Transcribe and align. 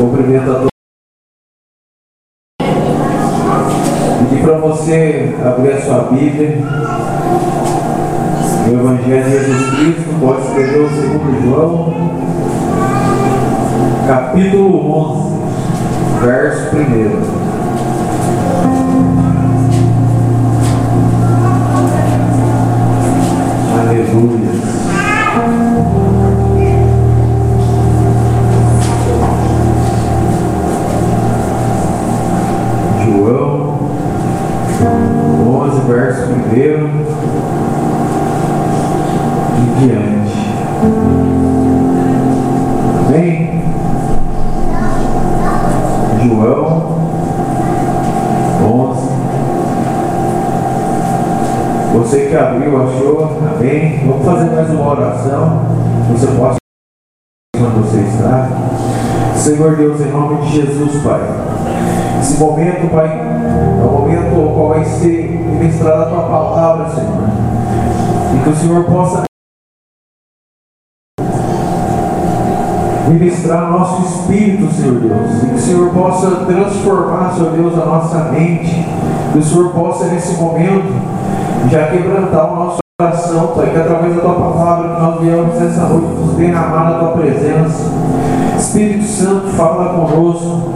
Cumprimento 0.00 0.50
a 0.50 0.54
todos. 0.54 0.70
Pedir 4.30 4.42
para 4.42 4.58
você 4.60 5.36
abrir 5.44 5.72
a 5.74 5.80
sua 5.82 6.04
Bíblia. 6.04 6.56
O 8.66 8.72
Evangelho 8.72 9.24
de 9.24 9.30
Jesus 9.30 9.70
Cristo, 9.74 10.18
pode 10.18 10.40
escrever 10.46 10.80
o 10.80 10.88
segundo 10.88 11.42
João, 11.42 11.92
capítulo 14.06 14.90
11, 14.90 16.24
verso 16.24 16.76
1. 16.76 16.80
Aleluia. 23.80 24.49
11, 35.60 35.80
verso 35.82 36.22
1 36.22 36.32
e 39.58 39.64
diante. 39.78 40.40
Amém? 43.06 43.62
João 46.24 46.98
11. 48.64 49.08
Você 51.92 52.26
que 52.28 52.36
abriu, 52.36 52.82
achou, 52.82 53.38
amém? 53.54 54.00
Vamos 54.06 54.24
fazer 54.24 54.50
mais 54.50 54.70
uma 54.70 54.88
oração. 54.88 55.60
Você 56.10 56.26
pode. 56.38 56.58
Senhor 59.36 59.76
Deus, 59.76 60.00
em 60.00 60.10
nome 60.10 60.40
de 60.42 60.52
Jesus, 60.52 61.02
Pai. 61.02 61.20
Esse 62.20 62.38
momento, 62.38 62.90
Pai, 62.90 63.08
é 63.08 63.84
o 63.84 63.90
momento 63.90 64.34
no 64.34 64.54
qual 64.54 64.68
vai 64.68 64.84
ser 64.84 65.19
ministrada 65.60 66.04
a 66.04 66.06
tua 66.06 66.22
palavra, 66.22 66.88
Senhor. 66.88 67.28
E 68.34 68.42
que 68.42 68.48
o 68.48 68.56
Senhor 68.56 68.84
possa 68.84 69.22
ministrar 73.08 73.70
nosso 73.70 74.02
espírito, 74.02 74.72
Senhor 74.72 75.00
Deus. 75.00 75.42
E 75.42 75.46
que 75.46 75.54
o 75.54 75.58
Senhor 75.58 75.90
possa 75.92 76.30
transformar, 76.46 77.32
Senhor 77.34 77.52
Deus, 77.52 77.74
a 77.74 77.84
nossa 77.84 78.24
mente. 78.30 78.86
Que 79.32 79.38
o 79.38 79.42
Senhor 79.42 79.70
possa, 79.72 80.06
nesse 80.06 80.40
momento, 80.40 80.92
já 81.70 81.88
quebrantar 81.88 82.52
o 82.52 82.56
nosso 82.56 82.78
coração, 82.98 83.48
Pai. 83.48 83.70
Que 83.70 83.78
através 83.78 84.16
da 84.16 84.22
tua 84.22 84.34
palavra 84.34 84.94
que 84.94 85.02
nós 85.02 85.20
viemos 85.20 85.54
nessa 85.56 85.82
noite 85.82 86.20
nos 86.20 86.34
derramar 86.36 86.90
na 86.90 86.98
tua 86.98 87.12
presença. 87.12 87.90
Espírito 88.56 89.04
Santo, 89.04 89.48
fala 89.48 89.92
conosco 89.92 90.72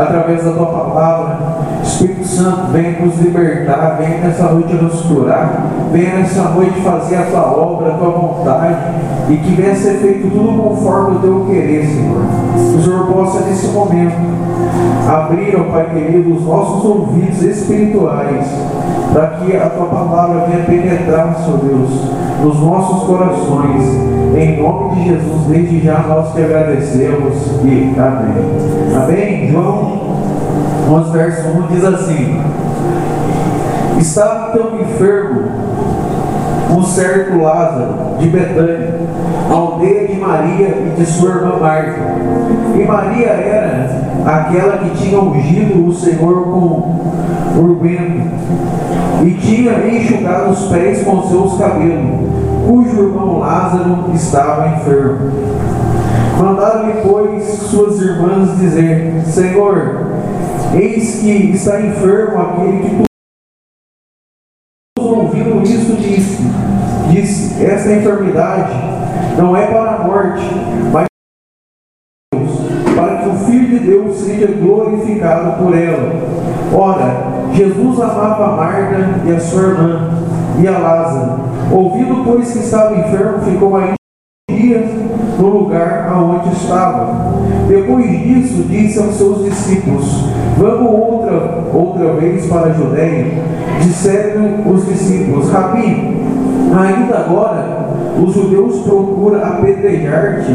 através 0.00 0.44
da 0.44 0.52
tua 0.52 0.66
palavra. 0.66 1.38
Espírito 1.88 2.26
Santo, 2.26 2.70
venha 2.70 3.00
nos 3.00 3.18
libertar, 3.18 3.96
venha 3.98 4.18
nessa 4.18 4.52
noite 4.52 4.74
nos 4.74 5.00
curar, 5.00 5.66
venha 5.90 6.18
nessa 6.18 6.42
noite 6.50 6.80
fazer 6.82 7.16
a 7.16 7.22
tua 7.22 7.40
obra, 7.40 7.94
a 7.94 7.98
tua 7.98 8.10
vontade, 8.10 8.76
e 9.30 9.36
que 9.38 9.54
venha 9.54 9.74
ser 9.74 9.94
feito 9.94 10.30
tudo 10.30 10.62
conforme 10.62 11.16
o 11.16 11.20
teu 11.20 11.46
querer, 11.46 11.86
Senhor. 11.86 12.20
Que 12.54 12.76
o 12.76 12.82
Senhor 12.82 13.06
possa, 13.06 13.40
nesse 13.46 13.68
momento, 13.68 14.16
abrir, 15.08 15.56
ó 15.58 15.72
Pai 15.72 15.88
querido, 15.94 16.36
os 16.36 16.44
nossos 16.44 16.84
ouvidos 16.84 17.42
espirituais, 17.42 18.46
para 19.12 19.26
que 19.28 19.56
a 19.56 19.70
tua 19.70 19.86
palavra 19.86 20.46
venha 20.46 20.64
penetrar, 20.64 21.34
Senhor 21.36 21.58
Deus, 21.58 21.90
nos 22.42 22.60
nossos 22.60 23.06
corações. 23.06 23.82
Em 24.36 24.62
nome 24.62 24.94
de 24.94 25.08
Jesus, 25.08 25.46
desde 25.48 25.80
já 25.80 26.04
nós 26.06 26.34
te 26.34 26.42
agradecemos 26.42 27.34
e 27.64 27.94
amém. 27.98 28.94
Amém? 28.94 29.50
João 29.50 30.07
11, 30.88 31.10
verso 31.10 31.48
1 31.48 31.66
diz 31.66 31.84
assim: 31.84 32.40
Estava 33.98 34.48
então 34.48 34.80
enfermo 34.80 35.42
um 36.70 36.82
certo 36.82 37.38
Lázaro 37.38 38.16
de 38.18 38.28
Betânia, 38.28 38.94
aldeia 39.50 40.08
de 40.08 40.14
Maria 40.14 40.68
e 40.68 40.94
de 40.96 41.04
sua 41.04 41.30
irmã 41.30 41.58
Marta. 41.60 42.00
E 42.74 42.84
Maria 42.84 43.28
era 43.28 44.08
aquela 44.24 44.78
que 44.78 44.90
tinha 44.96 45.20
ungido 45.20 45.86
o 45.86 45.92
Senhor 45.92 46.44
com 46.44 47.00
urbento 47.58 48.28
e 49.24 49.34
tinha 49.34 49.86
enxugado 49.86 50.52
os 50.52 50.66
pés 50.68 51.02
com 51.02 51.22
seus 51.24 51.58
cabelos, 51.58 52.30
cujo 52.66 53.08
irmão 53.08 53.40
Lázaro 53.40 54.06
estava 54.14 54.68
enfermo. 54.68 55.32
Mandaram-lhe, 56.38 57.00
pois, 57.02 57.44
suas 57.44 58.00
irmãs 58.00 58.56
dizer: 58.58 59.22
Senhor, 59.26 60.17
eis 60.74 61.20
que 61.20 61.30
está 61.54 61.80
enfermo 61.80 62.38
aquele 62.40 62.82
que 62.82 63.08
ouvindo 65.00 65.62
isso 65.62 65.96
disse, 65.96 66.42
disse, 67.10 67.64
esta 67.64 67.92
enfermidade 67.92 68.72
não 69.36 69.56
é 69.56 69.66
para 69.66 69.94
a 69.94 70.04
morte, 70.04 70.44
mas 70.92 71.06
para 72.94 73.22
que 73.22 73.28
o 73.28 73.34
Filho 73.46 73.68
de 73.68 73.86
Deus 73.86 74.16
seja 74.16 74.46
glorificado 74.48 75.62
por 75.62 75.76
ela. 75.76 76.12
Ora, 76.74 77.52
Jesus 77.54 78.00
amava 78.00 78.56
Marta 78.56 79.20
e 79.26 79.32
a 79.32 79.40
sua 79.40 79.62
irmã 79.62 80.10
e 80.60 80.68
a 80.68 80.78
Lázaro. 80.78 81.48
Ouvindo, 81.72 82.24
pois, 82.24 82.52
que 82.52 82.58
estava 82.58 82.98
enfermo, 82.98 83.44
ficou 83.44 83.76
ainda 83.76 83.94
dias 84.50 84.90
no 85.38 85.48
lugar 85.48 86.08
aonde 86.08 86.50
estava. 86.54 87.38
Depois 87.68 88.10
disso, 88.10 88.64
disse 88.64 88.98
aos 88.98 89.14
seus 89.14 89.44
discípulos: 89.44 90.24
Vamos 90.58 90.92
outra, 90.92 91.64
outra 91.72 92.12
vez 92.14 92.46
para 92.46 92.66
a 92.66 92.72
Judéia. 92.72 93.26
Disseram 93.80 94.68
os 94.68 94.84
discípulos: 94.86 95.52
Rabi, 95.52 96.16
ainda 96.76 97.18
agora 97.18 97.90
os 98.20 98.34
judeus 98.34 98.80
procuram 98.80 99.40
apedrejar-te 99.40 100.50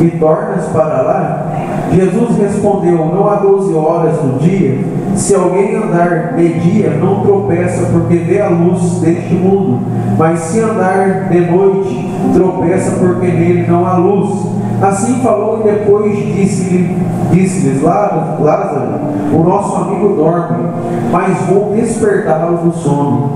e 0.00 0.10
tornas 0.20 0.66
para 0.66 1.02
lá? 1.02 1.52
Jesus 1.92 2.38
respondeu: 2.38 2.98
Não 3.06 3.28
há 3.28 3.36
doze 3.36 3.74
horas 3.74 4.14
do 4.18 4.38
dia. 4.38 4.78
Se 5.16 5.34
alguém 5.34 5.74
andar 5.74 6.34
de 6.36 6.60
dia, 6.60 6.90
não 6.90 7.20
tropeça, 7.24 7.86
porque 7.92 8.18
vê 8.18 8.40
a 8.40 8.48
luz 8.48 9.00
deste 9.00 9.34
mundo. 9.34 9.80
Mas 10.16 10.38
se 10.38 10.60
andar 10.60 11.28
de 11.28 11.40
noite, 11.40 12.08
tropeça, 12.32 12.92
porque 13.00 13.26
nele 13.26 13.66
não 13.68 13.84
há 13.84 13.96
luz. 13.96 14.59
Assim 14.82 15.20
falou 15.20 15.60
e 15.60 15.70
depois 15.70 16.16
disse-lhes: 16.16 16.96
disse 17.30 17.80
Lázaro, 17.84 19.00
o 19.32 19.42
nosso 19.42 19.76
amigo 19.76 20.14
dorme, 20.16 20.68
mas 21.12 21.36
vou 21.42 21.74
despertá-lo 21.74 22.56
do 22.58 22.72
sono. 22.72 23.30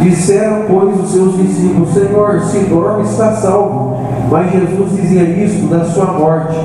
Disseram, 0.00 0.62
pois, 0.68 1.00
os 1.00 1.10
seus 1.10 1.36
discípulos: 1.38 1.94
Senhor, 1.94 2.40
se 2.40 2.58
dorme, 2.66 3.04
está 3.04 3.32
salvo. 3.32 3.98
Mas 4.30 4.52
Jesus 4.52 4.96
dizia 4.96 5.22
isto 5.22 5.66
da 5.68 5.84
sua 5.84 6.12
morte. 6.12 6.56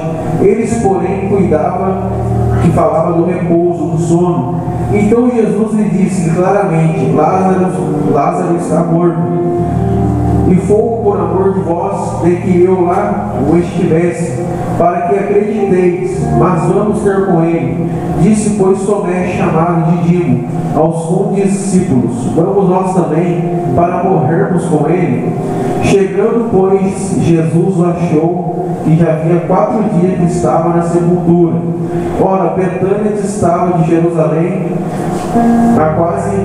Eles, 0.42 0.82
porém, 0.84 1.30
cuidavam 1.30 2.10
que 2.62 2.72
falava 2.72 3.14
do 3.14 3.26
repouso, 3.26 3.86
do 3.88 3.98
sono. 3.98 4.62
Então 4.94 5.32
Jesus 5.32 5.74
lhe 5.74 5.90
disse 5.90 6.30
claramente: 6.32 7.12
Lázaro, 7.14 7.68
Lázaro 8.12 8.58
está 8.58 8.84
morto 8.84 9.18
e 10.48 10.56
fogo 10.56 11.04
por 11.04 11.20
amor 11.20 11.54
de 11.54 11.60
vós, 11.62 12.24
de 12.24 12.36
que 12.38 12.64
eu 12.64 12.86
lá 12.86 13.34
o 13.52 13.58
estivesse, 13.58 14.44
para 14.78 15.02
que 15.08 15.16
acrediteis, 15.16 16.20
mas 16.38 16.64
vamos 16.64 17.00
ter 17.00 17.26
com 17.26 17.44
ele. 17.44 17.90
Disse, 18.22 18.56
pois, 18.58 18.80
Tomé, 18.86 19.28
chamado 19.28 19.92
de 19.92 20.08
Dimo, 20.08 20.48
aos 20.76 21.06
condiscípulos, 21.06 22.28
vamos 22.36 22.70
nós 22.70 22.94
também, 22.94 23.42
para 23.76 24.04
morrermos 24.04 24.66
com 24.66 24.88
ele? 24.90 25.34
Chegando, 25.84 26.50
pois, 26.52 27.18
Jesus 27.22 27.78
o 27.78 27.86
achou, 27.86 28.66
e 28.86 28.96
já 28.96 29.14
havia 29.14 29.42
quatro 29.42 29.84
dias 30.00 30.20
que 30.20 30.26
estava 30.26 30.70
na 30.70 30.84
sepultura. 30.84 31.56
Ora, 32.22 32.56
Betânia 32.56 33.14
estava 33.14 33.80
de 33.80 33.90
Jerusalém, 33.90 34.68
a 35.80 35.94
quase 35.96 36.36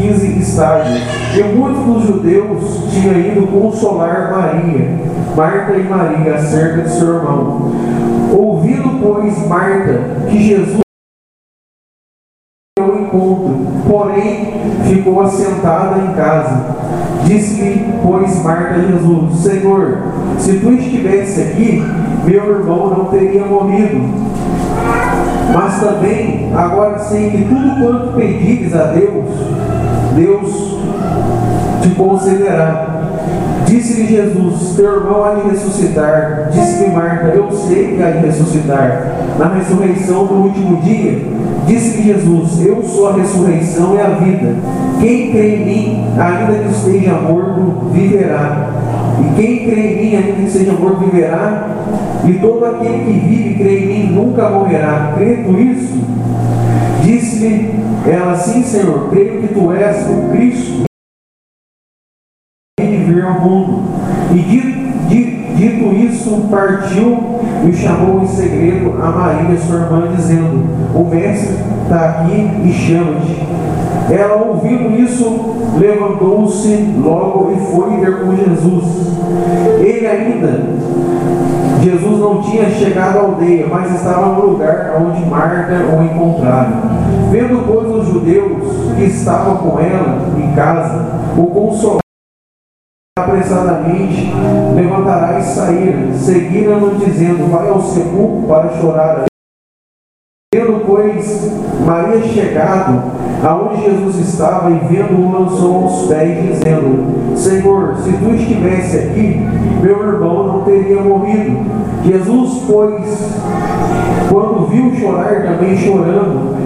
15 0.00 0.38
estádios. 0.38 1.00
E 1.36 1.42
muitos 1.42 1.84
dos 1.84 2.02
judeus 2.04 2.90
tinham 2.90 3.18
ido 3.18 3.46
consolar 3.48 4.30
Maria, 4.30 4.98
Marta 5.36 5.72
e 5.72 5.84
Maria, 5.84 6.34
acerca 6.34 6.82
de 6.82 6.90
seu 6.90 7.16
irmão. 7.16 7.72
Ouvindo, 8.32 9.00
pois, 9.02 9.46
Marta 9.46 10.00
que 10.28 10.42
Jesus 10.42 10.78
ao 12.78 12.96
encontro, 12.96 13.58
porém 13.88 14.52
ficou 14.84 15.20
assentada 15.22 15.98
em 15.98 16.14
casa. 16.14 16.76
Disse-lhe, 17.24 17.92
pois, 18.02 18.42
Marta 18.42 18.74
a 18.74 18.80
Jesus: 18.80 19.40
Senhor, 19.40 19.98
se 20.38 20.60
tu 20.60 20.72
estivesse 20.72 21.42
aqui, 21.42 21.82
meu 22.24 22.58
irmão 22.58 22.90
não 22.90 23.04
teria 23.06 23.44
morrido. 23.44 24.37
Mas 25.52 25.80
também, 25.80 26.50
agora 26.54 26.98
sei 26.98 27.30
que 27.30 27.44
tudo 27.44 27.80
quanto 27.80 28.14
pedires 28.14 28.74
a 28.74 28.84
Deus, 28.84 29.24
Deus 30.14 30.78
te 31.82 31.88
concederá. 31.90 32.98
Disse-lhe 33.66 34.06
Jesus: 34.06 34.76
Teu 34.76 34.96
irmão 34.96 35.24
há 35.24 35.34
de 35.34 35.50
ressuscitar. 35.50 36.48
Disse-lhe 36.50 36.90
Marta: 36.90 37.26
Eu 37.28 37.50
sei 37.50 37.96
que 37.96 38.02
há 38.02 38.10
de 38.10 38.26
ressuscitar. 38.26 39.12
Na 39.38 39.54
ressurreição 39.54 40.26
do 40.26 40.34
último 40.34 40.80
dia, 40.82 41.22
disse-lhe 41.66 42.14
Jesus: 42.14 42.64
Eu 42.64 42.82
sou 42.82 43.10
a 43.10 43.16
ressurreição 43.16 43.94
e 43.94 44.00
a 44.00 44.08
vida. 44.08 44.54
Quem 44.98 45.30
crê 45.30 45.56
em 45.56 45.64
mim, 45.66 46.06
ainda 46.18 46.64
que 46.64 46.70
esteja 46.70 47.12
morto, 47.12 47.90
viverá. 47.92 48.70
E 49.20 49.34
quem 49.34 49.68
crê 49.68 49.80
em 49.80 49.96
mim, 49.96 50.16
ainda 50.16 50.32
que 50.32 50.50
seja 50.50 50.72
morto, 50.72 51.00
viverá. 51.00 51.77
E 52.26 52.32
todo 52.40 52.64
aquele 52.64 53.04
que 53.04 53.12
vive 53.12 53.50
e 53.50 53.54
crê 53.54 53.78
em 53.78 53.86
mim 53.86 54.12
nunca 54.12 54.48
morrerá. 54.50 55.14
Tu 55.16 55.58
isso? 55.58 55.98
Disse-lhe 57.02 57.70
ela: 58.06 58.34
Sim, 58.34 58.62
Senhor, 58.62 59.08
creio 59.10 59.42
que 59.42 59.54
tu 59.54 59.72
és 59.72 60.06
o 60.08 60.28
Cristo 60.30 60.88
vir 63.18 63.24
ao 63.24 63.40
mundo. 63.40 63.82
E 64.32 64.38
dito, 64.38 65.56
dito 65.56 65.94
isso, 65.94 66.48
partiu 66.50 67.40
e 67.66 67.72
chamou 67.72 68.22
em 68.22 68.26
segredo 68.26 68.94
a 69.02 69.10
Maria, 69.10 69.58
sua 69.58 69.80
irmã, 69.80 70.12
dizendo: 70.14 70.64
O 70.94 71.04
mestre 71.04 71.56
está 71.82 72.10
aqui 72.10 72.50
e 72.64 72.72
chama-te. 72.72 73.48
Ela, 74.10 74.42
ouvindo 74.42 74.98
isso, 75.00 75.56
levantou-se 75.78 76.74
logo 76.98 77.52
e 77.52 77.72
foi 77.72 78.00
ter 78.00 78.20
com 78.20 78.36
Jesus. 78.36 78.84
Ele 79.80 80.06
ainda, 80.06 80.64
Jesus 81.90 82.20
não 82.20 82.42
tinha 82.42 82.68
chegado 82.68 83.18
à 83.18 83.20
aldeia, 83.22 83.66
mas 83.66 83.94
estava 83.94 84.34
no 84.34 84.50
lugar 84.50 84.94
onde 85.00 85.24
Marta 85.24 85.72
o 85.72 86.02
encontrara. 86.02 86.82
Vendo, 87.30 87.64
pois, 87.66 87.88
os 87.88 88.08
judeus 88.12 88.94
que 88.94 89.04
estavam 89.04 89.56
com 89.56 89.80
ela 89.80 90.18
em 90.36 90.54
casa, 90.54 91.06
o 91.36 91.46
consolaram 91.46 92.00
apressadamente 93.18 94.30
levantará 94.74 95.38
e 95.38 95.42
saíra, 95.42 96.12
seguiram-no 96.12 96.96
dizendo, 96.96 97.50
vai 97.50 97.68
ao 97.68 97.80
sepulcro 97.80 98.46
para 98.46 98.68
chorar. 98.80 99.24
Maria 101.88 102.20
chegado 102.20 103.02
aonde 103.42 103.82
Jesus 103.82 104.18
estava 104.18 104.70
e 104.70 104.74
vendo-o, 104.74 105.32
lançou 105.32 105.84
aos 105.84 106.06
pés, 106.06 106.46
dizendo, 106.46 107.34
Senhor, 107.34 107.96
se 107.96 108.12
tu 108.12 108.34
estivesse 108.34 108.98
aqui, 108.98 109.40
meu 109.80 110.06
irmão 110.06 110.46
não 110.46 110.60
teria 110.64 111.00
morrido. 111.00 111.60
Jesus, 112.04 112.62
pois, 112.66 113.32
quando 114.28 114.66
viu 114.68 114.94
chorar, 114.96 115.42
também 115.42 115.78
chorando, 115.78 116.58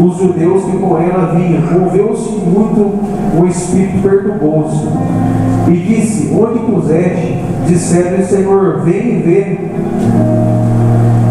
os 0.00 0.16
judeus 0.18 0.62
que 0.64 0.76
com 0.78 0.96
ela 0.96 1.34
vinham, 1.34 1.62
moveu-se 1.80 2.30
muito 2.30 3.00
o 3.40 3.46
espírito 3.46 4.00
perturbou-se. 4.00 4.86
E 5.68 5.72
disse, 5.72 6.32
onde 6.32 6.60
puseste? 6.60 7.42
Disseram-lhe, 7.66 8.24
Senhor, 8.24 8.82
vem 8.82 8.94
e 8.94 9.22
vê. 9.22 9.58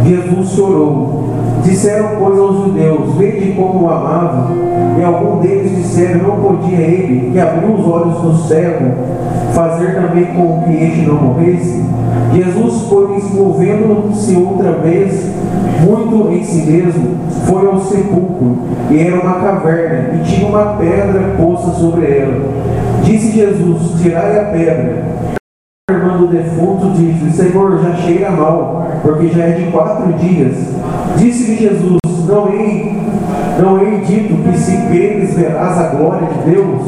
Jesus 0.04 0.50
chorou. 0.50 1.21
Disseram, 1.64 2.10
pois, 2.20 2.40
aos 2.40 2.66
judeus: 2.66 3.16
Vede 3.16 3.54
como 3.54 3.86
o 3.86 3.90
amava. 3.90 4.50
E 5.00 5.04
algum 5.04 5.40
deles 5.40 5.76
disseram: 5.76 6.28
Não 6.28 6.42
podia 6.42 6.78
ele, 6.78 7.32
que 7.32 7.40
abriu 7.40 7.74
os 7.74 7.88
olhos 7.88 8.22
do 8.22 8.48
cego, 8.48 8.92
fazer 9.54 9.96
também 9.96 10.26
com 10.26 10.64
que 10.64 10.74
este 10.74 11.02
não 11.06 11.16
morresse? 11.16 11.84
Jesus, 12.34 12.88
pois, 12.90 13.34
movendo-se 13.34 14.36
outra 14.36 14.72
vez, 14.74 15.30
muito 15.86 16.32
em 16.32 16.44
si 16.44 16.72
mesmo, 16.72 17.18
foi 17.46 17.68
ao 17.68 17.80
sepulcro, 17.80 18.58
e 18.90 19.00
era 19.00 19.20
uma 19.20 19.34
caverna, 19.34 20.16
e 20.16 20.24
tinha 20.24 20.48
uma 20.48 20.78
pedra 20.78 21.36
posta 21.38 21.72
sobre 21.72 22.18
ela. 22.18 22.46
Disse 23.04 23.32
Jesus: 23.32 24.02
Tirai 24.02 24.40
a 24.40 24.44
pedra. 24.46 25.04
A 25.90 25.94
irmã 25.94 26.18
do 26.18 26.28
defunto 26.28 26.92
disse: 26.92 27.32
Senhor, 27.32 27.82
já 27.82 27.96
cheira 27.96 28.32
mal, 28.32 28.88
porque 29.02 29.28
já 29.30 29.44
é 29.44 29.52
de 29.52 29.72
quatro 29.72 30.14
dias. 30.14 30.56
Disse-lhe 31.18 31.58
Jesus: 31.58 32.00
Não 32.28 32.54
hei, 32.54 32.98
não 33.62 33.82
hei 33.82 34.02
dito 34.02 34.36
que 34.44 34.58
se 34.58 34.78
creres 34.88 35.34
verás 35.36 35.78
a 35.78 35.88
glória 35.96 36.28
de 36.28 36.52
Deus? 36.52 36.82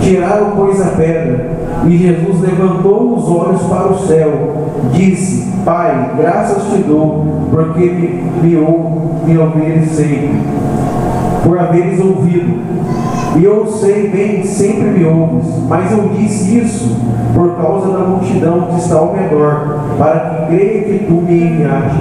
Tiraram, 0.00 0.52
pois, 0.56 0.80
a 0.80 0.90
pedra. 0.90 1.50
E 1.86 1.96
Jesus 1.96 2.40
levantou 2.40 3.16
os 3.16 3.28
olhos 3.28 3.62
para 3.62 3.92
o 3.92 3.98
céu. 4.06 4.30
Disse: 4.92 5.50
Pai, 5.64 6.12
graças 6.16 6.72
te 6.72 6.78
dou, 6.82 7.48
porque 7.50 7.80
me, 7.80 8.22
me, 8.42 8.56
me 9.26 9.38
ouveres 9.38 9.90
sempre, 9.90 10.40
por 11.44 11.58
haveres 11.58 12.00
ouvido. 12.00 12.60
E 13.36 13.44
eu 13.44 13.66
sei 13.66 14.08
bem, 14.08 14.44
sempre 14.44 14.90
me 14.90 15.04
ouves, 15.04 15.46
mas 15.68 15.92
eu 15.92 16.08
disse 16.08 16.58
isso 16.58 16.96
por 17.34 17.56
causa 17.56 17.92
da 17.92 18.00
multidão 18.00 18.62
que 18.62 18.80
está 18.80 18.96
ao 18.96 19.14
redor, 19.14 19.78
para 19.96 20.20
que 20.20 20.46
creia 20.46 20.82
que 20.82 21.04
tu 21.06 21.12
me 21.12 21.42
enviaste. 21.42 22.00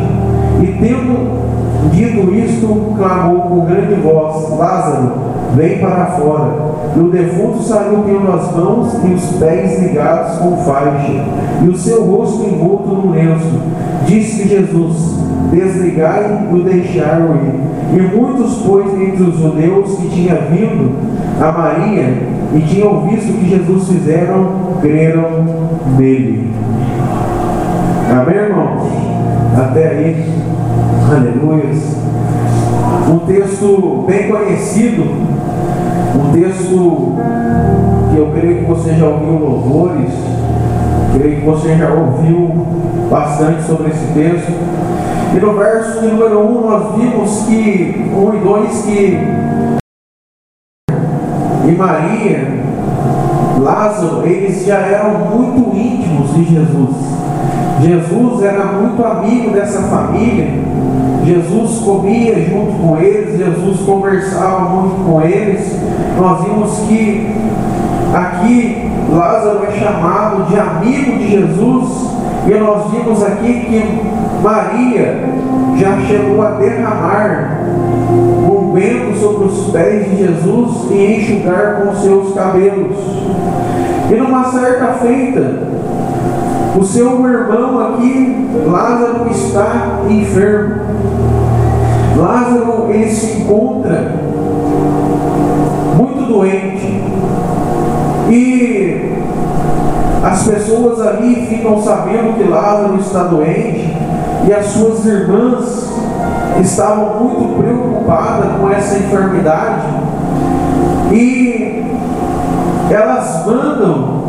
E 0.62 0.66
tendo 0.80 1.50
Dito 1.92 2.34
isto, 2.34 2.94
clamou 2.98 3.42
com 3.42 3.66
grande 3.66 3.96
voz: 3.96 4.50
Lázaro, 4.58 5.12
vem 5.56 5.80
para 5.80 6.08
fora. 6.08 6.52
E 6.96 7.00
o 7.00 7.10
defunto 7.10 7.64
saiu 7.64 8.04
tendo 8.06 8.32
as 8.32 8.56
mãos 8.56 8.94
e 9.04 9.14
os 9.14 9.26
pés 9.38 9.82
ligados 9.82 10.38
com 10.40 10.58
faixa, 10.58 11.26
e 11.64 11.70
o 11.70 11.78
seu 11.78 12.06
rosto 12.06 12.44
envolto 12.44 12.90
no 12.90 13.12
lenço. 13.12 13.62
Disse 14.06 14.48
Jesus: 14.48 15.20
Desligai 15.52 16.48
e 16.52 16.56
o 16.56 16.64
deixaram 16.64 17.36
ir. 17.36 17.70
E 17.98 18.16
muitos, 18.16 18.62
pois, 18.66 18.94
entre 19.02 19.24
os 19.24 19.40
judeus 19.40 19.98
que 19.98 20.10
tinham 20.10 20.38
vindo 20.52 20.92
a 21.42 21.52
Maria 21.52 22.18
e 22.54 22.62
tinham 22.62 23.08
visto 23.08 23.32
o 23.32 23.34
que 23.34 23.50
Jesus 23.50 23.88
fizeram, 23.88 24.48
creram 24.82 25.46
nele. 25.98 26.52
Amém, 28.12 28.36
irmãos? 28.36 28.84
Até 29.58 29.88
aí. 29.88 30.26
Aleluia. 31.12 31.74
Um 33.12 33.20
texto 33.20 34.06
bem 34.08 34.30
conhecido, 34.30 35.04
um 35.04 36.32
texto 36.32 37.16
que 38.12 38.18
eu 38.18 38.32
creio 38.36 38.58
que 38.60 38.66
você 38.66 38.94
já 38.94 39.08
ouviu 39.08 39.40
louvores, 39.40 40.12
creio 41.14 41.40
que 41.40 41.46
você 41.46 41.76
já 41.76 41.92
ouviu 41.92 42.52
bastante 43.10 43.64
sobre 43.64 43.90
esse 43.90 44.14
texto. 44.14 44.54
E 45.36 45.40
no 45.40 45.54
verso 45.54 46.02
número 46.02 46.40
1 46.40 46.58
um, 46.58 46.70
nós 46.70 46.96
vimos 46.96 47.46
que, 47.46 48.12
1 48.14 48.18
um 48.18 48.36
e 48.36 48.40
2, 48.40 48.82
que 48.82 49.30
e 51.68 51.72
Maria, 51.74 52.48
Lázaro, 53.60 54.26
eles 54.26 54.66
já 54.66 54.78
eram 54.78 55.20
muito 55.30 55.76
íntimos 55.76 56.34
de 56.34 56.44
Jesus. 56.46 56.96
Jesus 57.82 58.44
era 58.44 58.66
muito 58.66 59.04
amigo 59.06 59.52
dessa 59.52 59.84
família 59.84 60.70
Jesus 61.30 61.82
comia 61.82 62.34
junto 62.50 62.74
com 62.82 62.98
eles, 62.98 63.38
Jesus 63.38 63.82
conversava 63.82 64.62
muito 64.62 65.06
com 65.06 65.22
eles. 65.22 65.78
Nós 66.18 66.44
vimos 66.44 66.72
que 66.88 67.28
aqui 68.14 68.90
Lázaro 69.12 69.64
é 69.66 69.72
chamado 69.72 70.50
de 70.50 70.60
amigo 70.60 71.18
de 71.20 71.30
Jesus, 71.30 72.10
e 72.48 72.54
nós 72.56 72.90
vimos 72.92 73.24
aqui 73.24 73.54
que 73.54 74.09
Maria 74.42 75.20
já 75.78 76.00
chegou 76.02 76.42
a 76.42 76.52
derramar 76.52 77.60
um 78.50 78.74
vento 78.74 79.18
sobre 79.18 79.48
os 79.48 79.72
pés 79.72 80.10
de 80.10 80.18
Jesus 80.18 80.92
e 80.92 81.16
enxugar 81.18 81.82
com 81.82 81.96
seus 81.96 82.34
cabelos. 82.34 82.98
E 84.10 84.16
numa 84.16 84.46
certa 84.46 84.94
feita, 84.94 85.70
o 86.80 86.84
seu 86.84 87.28
irmão 87.28 87.80
aqui, 87.80 88.48
Lázaro, 88.66 89.30
está 89.30 90.00
enfermo. 90.10 90.76
Lázaro, 92.18 92.88
ele 92.90 93.10
se 93.10 93.42
encontra 93.42 94.14
muito 95.96 96.28
doente. 96.28 97.04
E 98.30 99.14
as 100.24 100.48
pessoas 100.48 101.02
ali 101.06 101.48
ficam 101.48 101.82
sabendo 101.82 102.38
que 102.38 102.50
Lázaro 102.50 102.98
está 103.00 103.24
doente. 103.24 103.89
E 104.48 104.54
as 104.54 104.66
suas 104.68 105.06
irmãs 105.06 105.90
estavam 106.62 107.24
muito 107.24 107.62
preocupadas 107.62 108.60
com 108.60 108.70
essa 108.70 108.98
enfermidade. 108.98 109.88
E 111.12 111.84
elas 112.92 113.46
mandam 113.46 114.20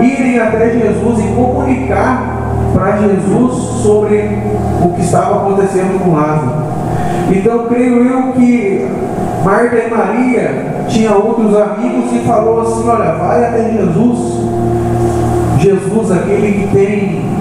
irem 0.00 0.38
até 0.38 0.70
Jesus 0.70 1.18
e 1.24 1.28
comunicar 1.34 2.34
para 2.72 2.96
Jesus 2.98 3.54
sobre 3.82 4.42
o 4.84 4.88
que 4.94 5.02
estava 5.02 5.36
acontecendo 5.36 6.02
com 6.02 6.14
Lázaro. 6.14 6.64
Então 7.30 7.66
creio 7.68 8.04
eu 8.04 8.32
que 8.32 8.88
Marta 9.44 9.76
e 9.76 9.90
Maria 9.90 10.64
tinham 10.88 11.16
outros 11.16 11.56
amigos 11.56 12.12
e 12.12 12.18
falou 12.26 12.62
assim, 12.62 12.88
olha, 12.88 13.12
vai 13.12 13.44
até 13.44 13.70
Jesus. 13.70 14.44
Jesus, 15.58 16.10
aquele 16.10 16.52
que 16.52 16.74
tem 16.74 17.33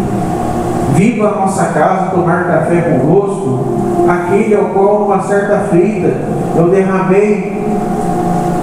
vindo 0.94 1.26
à 1.26 1.32
nossa 1.32 1.66
casa 1.66 2.12
tomar 2.12 2.46
café 2.46 2.82
conosco, 2.82 3.66
aquele 4.08 4.56
ao 4.56 4.66
qual 4.66 5.00
numa 5.00 5.22
certa 5.24 5.60
feita 5.72 6.14
eu 6.56 6.70
derramei 6.70 7.64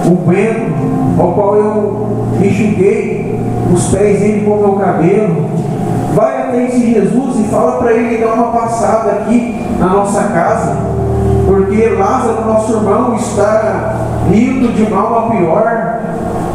o 0.07 0.31
vento, 0.31 1.21
ao 1.21 1.33
qual 1.33 1.57
eu 1.57 2.07
enxuguei 2.43 3.39
os 3.73 3.89
pés 3.89 4.21
dele 4.21 4.45
com 4.45 4.53
o 4.53 4.59
meu 4.59 4.73
cabelo. 4.75 5.51
Vai 6.15 6.43
até 6.43 6.65
esse 6.65 6.93
Jesus 6.93 7.41
e 7.41 7.45
fala 7.45 7.73
para 7.79 7.93
ele 7.93 8.25
dar 8.25 8.35
uma 8.35 8.53
passada 8.53 9.11
aqui 9.13 9.65
na 9.79 9.87
nossa 9.87 10.25
casa, 10.25 10.77
porque 11.47 11.89
Lázaro, 11.91 12.47
nosso 12.47 12.73
irmão, 12.73 13.15
está 13.15 13.95
indo 14.29 14.73
de 14.75 14.91
mal 14.91 15.19
a 15.19 15.31
pior. 15.31 15.90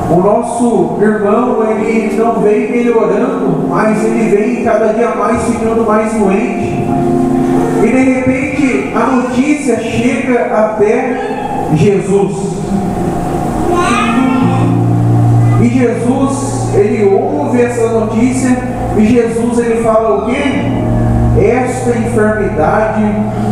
O 0.10 0.22
nosso 0.22 0.98
irmão, 1.02 1.64
ele 1.68 2.16
não 2.16 2.36
vem 2.40 2.72
melhorando, 2.72 3.68
mas 3.68 4.04
ele 4.04 4.36
vem 4.36 4.64
cada 4.64 4.94
dia 4.94 5.10
mais 5.16 5.44
ficando 5.46 5.86
mais 5.86 6.14
doente. 6.14 6.86
E 7.84 7.88
de 7.88 8.04
repente 8.14 8.94
a 8.96 9.16
notícia 9.16 9.80
chega 9.80 10.46
até 10.46 11.70
Jesus. 11.74 12.56
E 15.62 15.70
Jesus, 15.70 16.76
ele 16.76 17.06
ouve 17.06 17.62
essa 17.62 17.88
notícia 17.88 18.58
e 18.98 19.06
Jesus 19.06 19.58
ele 19.58 19.84
fala 19.84 20.20
o 20.20 20.26
quê? 20.26 20.42
Esta 21.42 21.90
enfermidade 21.98 23.04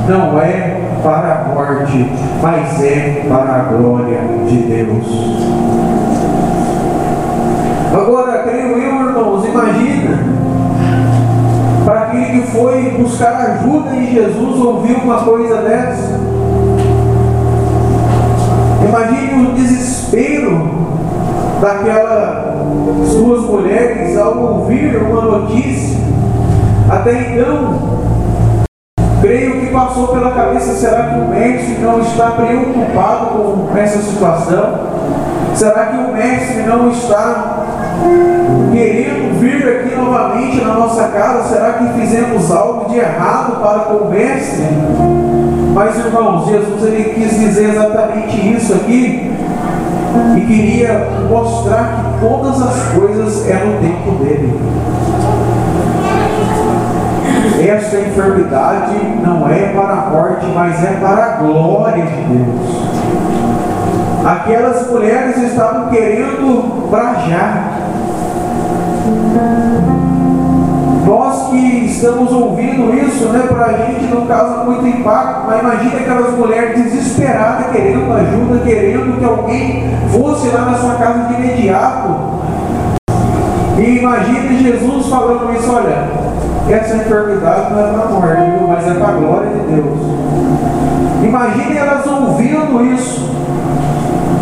não 0.07 0.39
é 0.39 0.79
para 1.03 1.41
a 1.41 1.53
morte, 1.53 2.09
mas 2.41 2.81
é 2.81 3.25
para 3.27 3.55
a 3.55 3.63
glória 3.73 4.21
de 4.47 4.57
Deus. 4.57 5.82
Agora, 7.93 8.39
creio 8.39 8.75
eu, 8.75 9.05
irmãos, 9.05 9.45
imagina 9.45 10.17
para 11.85 12.01
aquele 12.01 12.41
que 12.41 12.47
foi 12.47 12.89
buscar 12.97 13.35
ajuda 13.35 13.95
em 13.95 14.11
Jesus 14.11 14.59
ouvir 14.59 14.95
uma 14.95 15.17
coisa 15.23 15.57
dessa. 15.57 16.19
Imagine 18.83 19.47
o 19.47 19.53
desespero 19.53 20.69
daquelas 21.61 23.13
duas 23.15 23.41
mulheres 23.43 24.17
ao 24.17 24.39
ouvir 24.39 24.97
uma 24.97 25.21
notícia. 25.21 25.99
Até 26.89 27.31
então, 27.31 27.79
creio 29.21 29.59
que 29.59 29.67
passou 29.67 30.07
pela 30.07 30.31
cabeça: 30.31 30.73
será 30.73 31.09
que 31.09 31.19
o 31.19 31.27
mestre 31.27 31.77
não 31.79 32.01
está 32.01 32.31
preocupado 32.31 33.67
com 33.71 33.77
essa 33.77 33.99
situação? 33.99 34.79
Será 35.53 35.85
que 35.85 35.97
o 35.97 36.13
mestre 36.13 36.63
não 36.63 36.89
está 36.89 37.52
querendo 38.71 39.39
vir 39.39 39.67
aqui 39.67 39.95
novamente 39.95 40.61
na 40.63 40.73
nossa 40.73 41.07
casa? 41.09 41.49
Será 41.49 41.73
que 41.73 41.99
fizemos 41.99 42.51
algo 42.51 42.89
de 42.89 42.97
errado 42.97 43.61
para 43.61 43.79
com 43.79 44.05
o 44.05 44.09
mestre? 44.09 44.67
Mas 45.73 45.97
irmãos, 45.97 46.45
Jesus 46.47 46.83
ele 46.83 47.13
quis 47.15 47.39
dizer 47.39 47.69
exatamente 47.69 48.53
isso 48.53 48.73
aqui 48.73 49.31
e 50.37 50.41
queria 50.41 51.07
mostrar 51.29 51.95
que 51.95 52.25
todas 52.25 52.61
as 52.61 52.83
coisas 52.93 53.49
é 53.49 53.63
no 53.63 53.79
tempo 53.79 54.23
dele. 54.23 54.59
Esta 57.67 57.97
enfermidade 57.97 58.95
não 59.23 59.49
é 59.49 59.73
para 59.73 59.93
a 59.93 60.09
morte, 60.09 60.45
mas 60.53 60.83
é 60.83 60.97
para 60.99 61.25
a 61.25 61.29
glória 61.37 62.05
de 62.05 62.21
Deus. 62.23 62.83
Aquelas 64.25 64.89
mulheres 64.89 65.37
estavam 65.37 65.89
querendo 65.89 66.89
brajar. 66.89 67.72
Nós 71.05 71.49
que 71.49 71.85
estamos 71.85 72.31
ouvindo 72.31 72.93
isso, 72.93 73.25
né, 73.29 73.45
para 73.47 73.65
a 73.65 73.73
gente 73.73 74.05
não 74.13 74.25
causa 74.25 74.63
muito 74.63 74.87
impacto, 74.87 75.47
mas 75.47 75.59
imagine 75.59 75.95
aquelas 75.95 76.37
mulheres 76.37 76.83
desesperadas 76.83 77.71
querendo 77.71 78.13
ajuda, 78.13 78.63
querendo 78.63 79.19
que 79.19 79.25
alguém 79.25 79.83
fosse 80.11 80.49
lá 80.49 80.61
na 80.61 80.77
sua 80.77 80.95
casa 80.95 81.27
de 81.27 81.33
imediato. 81.35 82.09
E 83.77 83.99
imagine 83.99 84.63
Jesus 84.63 85.07
falando 85.07 85.53
isso, 85.53 85.71
olha, 85.71 86.09
essa 86.69 86.95
enfermidade 86.95 87.73
não 87.73 87.79
é 87.79 87.91
para 87.91 88.03
a 88.03 88.09
morte, 88.09 88.63
mas 88.67 88.87
é 88.87 88.93
para 88.93 89.07
a 89.07 89.11
glória 89.11 89.49
de 89.49 89.59
Deus. 89.75 89.99
Imagine 91.23 91.77
elas 91.77 92.05
ouvindo 92.05 92.93
isso. 92.93 93.33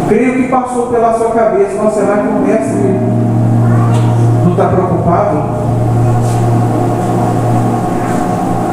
Creio 0.08 0.36
que 0.36 0.50
passou 0.50 0.88
pela 0.88 1.14
sua 1.14 1.32
cabeça, 1.32 1.82
não, 1.82 1.90
será 1.90 2.18
que 2.18 2.28
o 2.28 2.46
mestre 2.46 3.00
não 4.52 4.58
está 4.58 4.68
preocupado? 4.68 5.38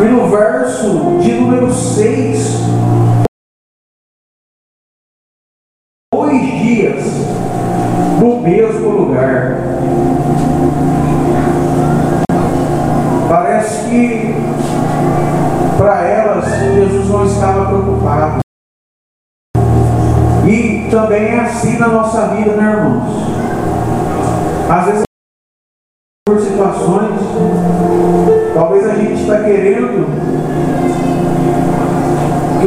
E 0.01 0.05
no 0.05 0.29
verso 0.29 1.18
de 1.20 1.33
número 1.33 1.72
6, 1.72 2.78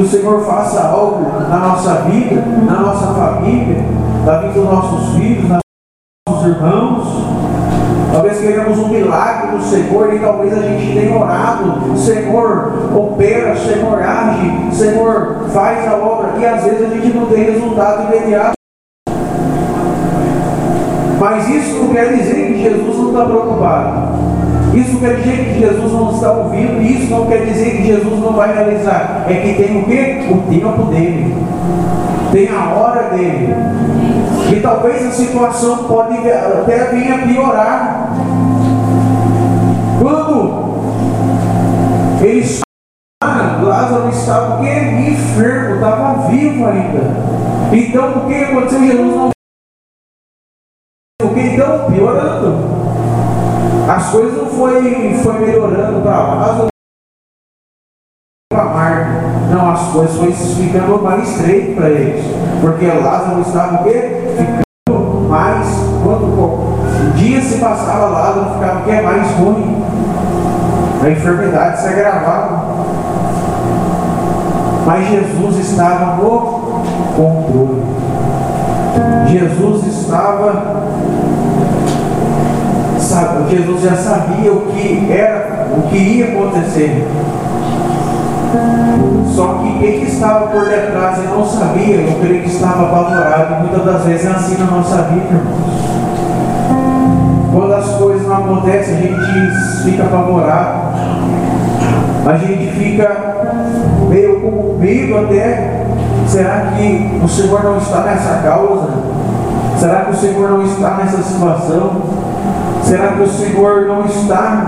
o 0.02 0.08
Senhor 0.08 0.42
faça 0.42 0.82
algo 0.82 1.32
na 1.48 1.58
nossa 1.58 1.94
vida, 2.02 2.42
na 2.66 2.80
nossa 2.80 3.08
família, 3.14 3.86
na 4.26 4.38
vida 4.38 4.54
dos 4.54 4.64
nossos 4.64 5.16
filhos, 5.16 5.44
dos 5.44 5.60
nossos 6.28 6.48
irmãos. 6.48 7.32
Talvez 8.12 8.40
queremos 8.40 8.78
um 8.80 8.90
milagre 8.90 9.58
do 9.58 9.64
Senhor 9.64 10.14
e 10.14 10.20
talvez 10.20 10.58
a 10.58 10.62
gente 10.62 10.94
tenha 10.94 11.18
orado, 11.18 11.98
Senhor, 11.98 12.74
opera, 12.94 13.56
Senhor, 13.56 14.02
age, 14.02 14.76
Senhor, 14.76 15.46
faz 15.54 15.88
a 15.88 15.96
obra, 15.96 16.34
e 16.38 16.46
às 16.46 16.64
vezes 16.64 16.92
a 16.92 16.94
gente 16.94 17.16
não 17.16 17.28
tem 17.28 17.44
resultado 17.52 18.14
imediato. 18.14 18.54
Mas 21.20 21.48
isso 21.48 21.76
não 21.76 21.94
quer 21.94 22.14
dizer 22.14 22.48
que 22.48 22.64
Jesus 22.64 22.98
não 22.98 23.10
está 23.10 23.26
preocupado. 23.26 24.41
Isso 24.74 25.00
quer 25.00 25.18
dizer 25.18 25.54
que 25.54 25.60
Jesus 25.60 25.92
não 25.92 26.12
está 26.12 26.32
ouvindo, 26.32 26.82
e 26.82 26.96
isso 26.96 27.12
não 27.12 27.26
quer 27.28 27.46
dizer 27.46 27.78
que 27.78 27.88
Jesus 27.88 28.20
não 28.20 28.34
vai 28.34 28.54
realizar. 28.54 29.26
É 29.28 29.34
que 29.34 29.54
tem 29.62 29.82
o 29.82 29.86
quê? 29.86 30.28
O 30.30 30.38
tempo 30.50 30.84
dele. 30.86 31.36
Tem 32.32 32.48
a 32.48 32.74
hora 32.74 33.10
dele. 33.10 33.54
E 34.56 34.60
talvez 34.62 35.06
a 35.06 35.12
situação 35.12 35.84
pode 35.86 36.18
até 36.18 36.92
vir 36.92 37.12
a 37.12 37.18
piorar. 37.20 38.14
Quando 40.00 40.72
eles 42.22 42.62
Lázaro 43.64 44.10
estava 44.10 44.56
o 44.56 44.64
quê? 44.64 44.72
enfermo, 45.12 45.76
estava 45.76 46.28
vivo 46.28 46.66
ainda. 46.66 47.00
Então 47.72 48.18
o 48.18 48.28
que 48.28 48.36
aconteceu? 48.36 48.80
Jesus 48.80 49.16
não. 49.16 49.30
O 51.22 51.34
que 51.34 51.40
então? 51.40 51.92
Piorando. 51.92 52.81
As 53.92 54.10
coisas 54.10 54.38
não 54.38 54.46
foi, 54.46 55.14
foi 55.22 55.40
melhorando 55.40 56.02
para 56.02 56.18
Lázaro 56.18 56.68
para 58.50 58.64
Marta. 58.64 59.22
Não, 59.50 59.70
as 59.70 59.82
coisas 59.92 60.16
foi 60.16 60.32
ficando 60.32 61.04
mais 61.04 61.30
estreito 61.30 61.76
para 61.76 61.90
eles. 61.90 62.24
Porque 62.62 62.86
Lázaro 62.86 63.42
estava 63.42 63.82
o 63.82 63.84
quê? 63.84 64.32
Ficando 64.38 65.28
mais. 65.28 65.68
Quando 66.06 66.24
o 66.24 67.12
dia 67.18 67.42
se 67.42 67.58
passava, 67.58 68.06
Lázaro 68.06 68.54
ficava 68.54 68.80
o 68.80 68.84
quê? 68.86 69.02
Mais 69.02 69.30
ruim. 69.32 69.84
A 71.04 71.10
enfermidade 71.10 71.82
se 71.82 71.88
agravava. 71.90 72.64
Mas 74.86 75.10
Jesus 75.10 75.58
estava 75.58 76.16
no 76.16 76.84
controle. 77.18 77.84
Jesus 79.28 79.86
estava 79.86 80.82
Jesus 83.50 83.82
já 83.82 83.96
sabia 83.96 84.54
o 84.54 84.68
que 84.68 85.12
era, 85.12 85.68
o 85.78 85.90
que 85.90 85.98
ia 85.98 86.28
acontecer. 86.30 87.06
Só 89.36 89.56
que 89.56 89.80
quem 89.80 90.04
estava 90.04 90.48
por 90.48 90.70
detrás 90.70 91.18
e 91.18 91.28
não 91.28 91.46
sabia, 91.46 91.96
eu 91.98 92.20
creio 92.22 92.44
que 92.44 92.50
estava 92.50 92.84
apavorado. 92.84 93.56
Muitas 93.66 93.86
das 93.86 94.04
vezes 94.06 94.26
é 94.26 94.30
assim 94.30 94.58
na 94.58 94.66
nossa 94.66 95.02
vida. 95.04 95.42
Quando 97.52 97.74
as 97.74 97.90
coisas 97.96 98.26
não 98.26 98.38
acontecem, 98.38 98.96
a 98.96 99.02
gente 99.02 99.84
fica 99.84 100.04
apavorado. 100.04 100.80
A 102.26 102.38
gente 102.38 102.72
fica 102.72 103.68
meio 104.08 104.40
com 104.40 104.78
medo 104.80 105.18
até. 105.18 105.86
Será 106.28 106.72
que 106.78 107.20
o 107.22 107.28
Senhor 107.28 107.62
não 107.62 107.78
está 107.78 108.04
nessa 108.04 108.36
causa? 108.42 108.88
Será 109.78 110.06
que 110.06 110.12
o 110.12 110.16
Senhor 110.16 110.50
não 110.50 110.64
está 110.64 110.96
nessa 110.98 111.22
situação? 111.22 112.21
Será 112.92 113.14
que 113.14 113.22
o 113.22 113.28
Senhor 113.30 113.88
não 113.88 114.04
está 114.04 114.66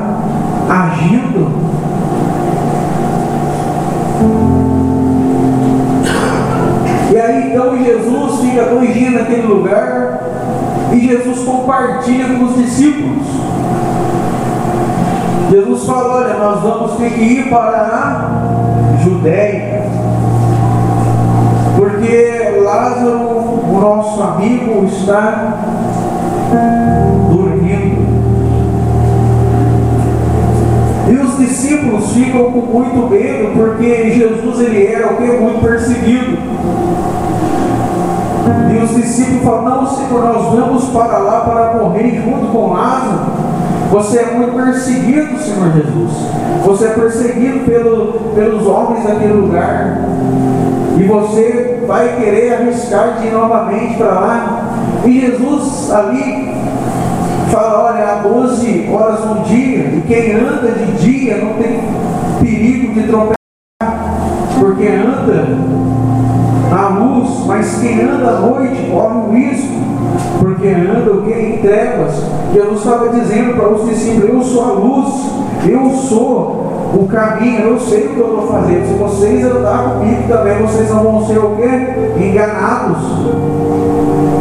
agindo? 0.69 1.51
E 7.11 7.19
aí 7.19 7.51
então 7.51 7.78
Jesus 7.84 8.39
fica 8.39 8.63
dois 8.67 8.93
dias 8.93 9.13
naquele 9.13 9.45
lugar 9.45 10.21
E 10.93 11.01
Jesus 11.01 11.39
compartilha 11.39 12.38
com 12.38 12.45
os 12.45 12.55
discípulos. 12.55 13.28
Jesus 15.51 15.86
fala: 15.86 16.15
Olha, 16.15 16.34
nós 16.36 16.61
vamos 16.61 16.93
ter 16.93 17.09
que 17.11 17.19
ir 17.19 17.49
para 17.49 17.78
a 17.78 19.03
Judéia, 19.03 19.84
porque 21.76 22.61
Lázaro, 22.63 23.19
o 23.19 23.80
nosso 23.82 24.24
amigo, 24.24 24.86
está 24.86 25.57
dormindo. 27.30 28.03
E 31.14 31.16
os 31.16 31.38
discípulos 31.38 32.11
ficam 32.11 32.51
com 32.51 32.59
muito 32.59 33.07
medo, 33.07 33.53
porque 33.55 34.09
Jesus 34.09 34.59
ele 34.61 34.88
era 34.88 35.14
o 35.14 35.18
que? 35.18 35.28
Muito 35.28 35.61
perseguido. 35.61 36.39
E 38.74 38.84
os 38.84 38.95
discípulos 38.95 39.43
falam, 39.43 39.84
não 39.84 39.88
Senhor, 39.88 40.24
nós 40.24 40.45
vamos 40.55 40.86
para 40.86 41.20
lá 41.20 41.41
para 41.41 41.84
morrer 41.84 42.20
junto 42.20 42.47
com 42.47 42.74
Lázaro. 42.74 43.32
Você 43.91 44.18
é 44.22 44.32
muito 44.32 44.55
perseguido, 44.55 45.38
Senhor 45.38 45.72
Jesus. 45.74 46.11
Você 46.66 46.86
é 46.86 46.89
perseguido 46.89 47.59
pelo, 47.64 48.34
pelos 48.34 48.66
homens 48.66 49.03
daquele 49.03 49.34
lugar. 49.34 49.99
E 50.97 51.03
você 51.03 51.84
vai 51.86 52.16
querer 52.16 52.55
arriscar 52.55 53.20
de 53.20 53.28
ir 53.28 53.32
novamente 53.32 53.97
para 53.97 54.14
lá. 54.14 54.64
E 55.05 55.22
Jesus 55.22 55.91
ali 55.91 56.53
fala, 57.54 57.91
olha, 57.91 58.04
há 58.04 58.16
12 58.16 58.89
horas 58.91 59.26
no 59.26 59.43
dia, 59.43 59.86
e 59.93 60.04
quem 60.08 60.34
anda 60.34 60.72
de 60.72 60.91
dia 60.93 61.38
não 61.38 61.54
tem 61.54 61.80
perigo 62.41 62.93
de 62.95 63.04
tropeçar, 63.04 63.36
porque 64.60 64.88
anda 64.88 65.58
na 66.72 66.88
luz, 66.88 67.45
mas 67.45 67.80
quem 67.80 68.01
anda 68.01 68.28
à 68.28 68.39
noite 68.39 68.89
corre 68.91 69.14
um 69.14 69.32
risco, 69.32 69.74
porque 70.39 70.68
anda 70.68 71.12
o 71.12 71.22
que? 71.22 71.32
Em 71.32 71.58
trevas. 71.60 72.16
Jesus 72.51 72.80
estava 72.80 73.10
dizendo 73.10 73.56
para 73.56 73.70
os 73.70 73.88
discípulos, 73.88 74.30
eu 74.30 74.41
sou 74.41 74.64
a 74.64 74.74
luz, 74.74 75.14
eu 75.68 75.89
sou 75.91 76.91
o 76.95 77.08
caminho, 77.08 77.68
eu 77.68 77.80
sei 77.80 78.08
o 78.08 78.10
que 78.10 78.20
eu 78.20 78.30
estou 78.30 78.47
fazendo. 78.47 78.88
Se 78.88 78.93
vocês 78.95 79.45
andar 79.45 79.93
comigo 79.93 80.24
também, 80.28 80.58
vocês 80.58 80.89
não 80.89 81.04
vão 81.04 81.28
ser 81.28 81.38
o 81.38 81.56
quê? 81.56 82.24
Enganados. 82.24 83.04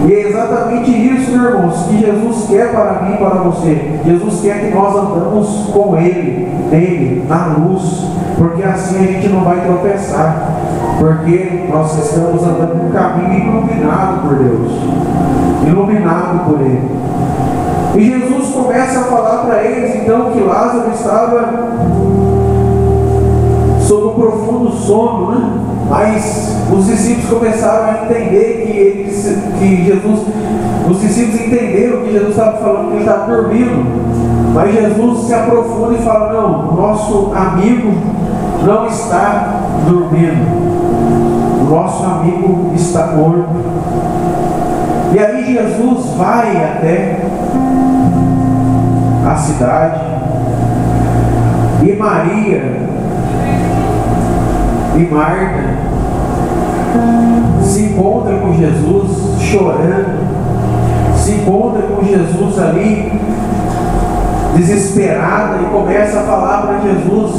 E 0.06 0.12
é 0.12 0.28
exatamente 0.28 0.90
isso, 0.90 1.32
irmãos, 1.32 1.86
que 1.86 1.98
Jesus 1.98 2.46
quer 2.48 2.72
para 2.72 3.02
mim 3.02 3.14
e 3.14 3.18
para 3.18 3.42
você. 3.42 4.00
Jesus 4.04 4.40
quer 4.40 4.60
que 4.60 4.74
nós 4.74 4.96
andamos 4.96 5.70
com 5.72 5.96
Ele, 5.96 6.48
nele, 6.70 7.24
na 7.28 7.56
luz, 7.58 8.06
porque 8.36 8.62
assim 8.62 8.96
a 8.96 9.12
gente 9.12 9.28
não 9.28 9.44
vai 9.44 9.60
tropeçar, 9.64 10.50
porque 10.98 11.66
nós 11.70 11.96
estamos 11.98 12.42
andando 12.42 12.82
no 12.82 12.90
caminho 12.90 13.48
iluminado 13.48 14.28
por 14.28 14.36
Deus, 14.36 14.72
iluminado 15.66 16.44
por 16.46 16.60
Ele. 16.60 16.90
E 17.94 18.04
Jesus 18.04 18.54
começa 18.54 19.00
a 19.00 19.04
falar 19.04 19.44
para 19.44 19.62
eles 19.62 19.96
então 19.96 20.30
que 20.30 20.40
Lázaro 20.40 20.90
estava 20.92 21.50
sob 23.80 24.06
um 24.06 24.14
profundo 24.14 24.72
sono, 24.72 25.30
né? 25.32 25.71
Mas 25.92 26.56
os 26.72 26.86
discípulos 26.86 27.28
começaram 27.28 27.84
a 27.84 28.04
entender 28.04 28.64
que, 28.64 29.58
que 29.58 29.84
Jesus, 29.84 30.20
os 30.88 31.00
discípulos 31.02 31.38
entenderam 31.38 32.00
que 32.00 32.12
Jesus 32.12 32.30
estava 32.30 32.56
falando 32.56 32.88
que 32.88 32.94
ele 32.94 33.00
estava 33.00 33.30
dormindo. 33.30 34.54
Mas 34.54 34.74
Jesus 34.74 35.26
se 35.26 35.34
aprofunda 35.34 35.92
e 35.92 36.02
fala, 36.02 36.32
não, 36.32 36.74
nosso 36.74 37.30
amigo 37.34 37.92
não 38.64 38.86
está 38.86 39.60
dormindo. 39.86 41.68
Nosso 41.68 42.04
amigo 42.06 42.72
está 42.74 43.08
morto. 43.08 43.50
E 45.12 45.18
aí 45.18 45.52
Jesus 45.52 46.06
vai 46.16 46.56
até 46.56 47.20
a 49.30 49.36
cidade 49.36 50.00
e 51.82 51.92
Maria 51.96 52.81
e 54.96 55.08
Marta 55.10 55.62
se 57.62 57.84
encontra 57.84 58.36
com 58.36 58.52
Jesus 58.52 59.40
chorando, 59.40 60.18
se 61.16 61.32
encontra 61.32 61.82
com 61.82 62.04
Jesus 62.04 62.58
ali 62.58 63.20
desesperada 64.54 65.62
e 65.62 65.64
começa 65.66 66.20
a 66.20 66.24
falar 66.24 66.62
para 66.62 66.80
Jesus: 66.80 67.30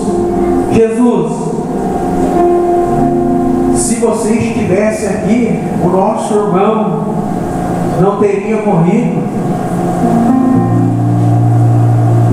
Jesus, 0.71 1.31
se 3.75 3.95
você 3.95 4.33
estivesse 4.33 5.05
aqui, 5.05 5.59
o 5.83 5.87
nosso 5.89 6.33
irmão 6.33 7.03
não 8.01 8.19
teria 8.19 8.61
morrido. 8.61 9.21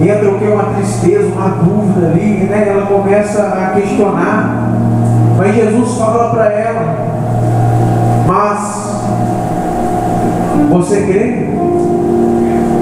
Entra 0.03 0.31
o 0.31 0.39
que 0.39 0.45
é 0.47 0.49
uma 0.49 0.65
tristeza, 0.75 1.29
uma 1.29 1.49
dúvida 1.49 2.07
ali, 2.07 2.47
né? 2.49 2.69
Ela 2.69 2.87
começa 2.87 3.43
a 3.43 3.75
questionar. 3.75 4.60
Mas 5.41 5.55
Jesus 5.55 5.97
fala 5.97 6.29
para 6.35 6.53
ela: 6.53 6.97
Mas 8.27 9.01
você 10.69 11.01
crê? 11.01 11.49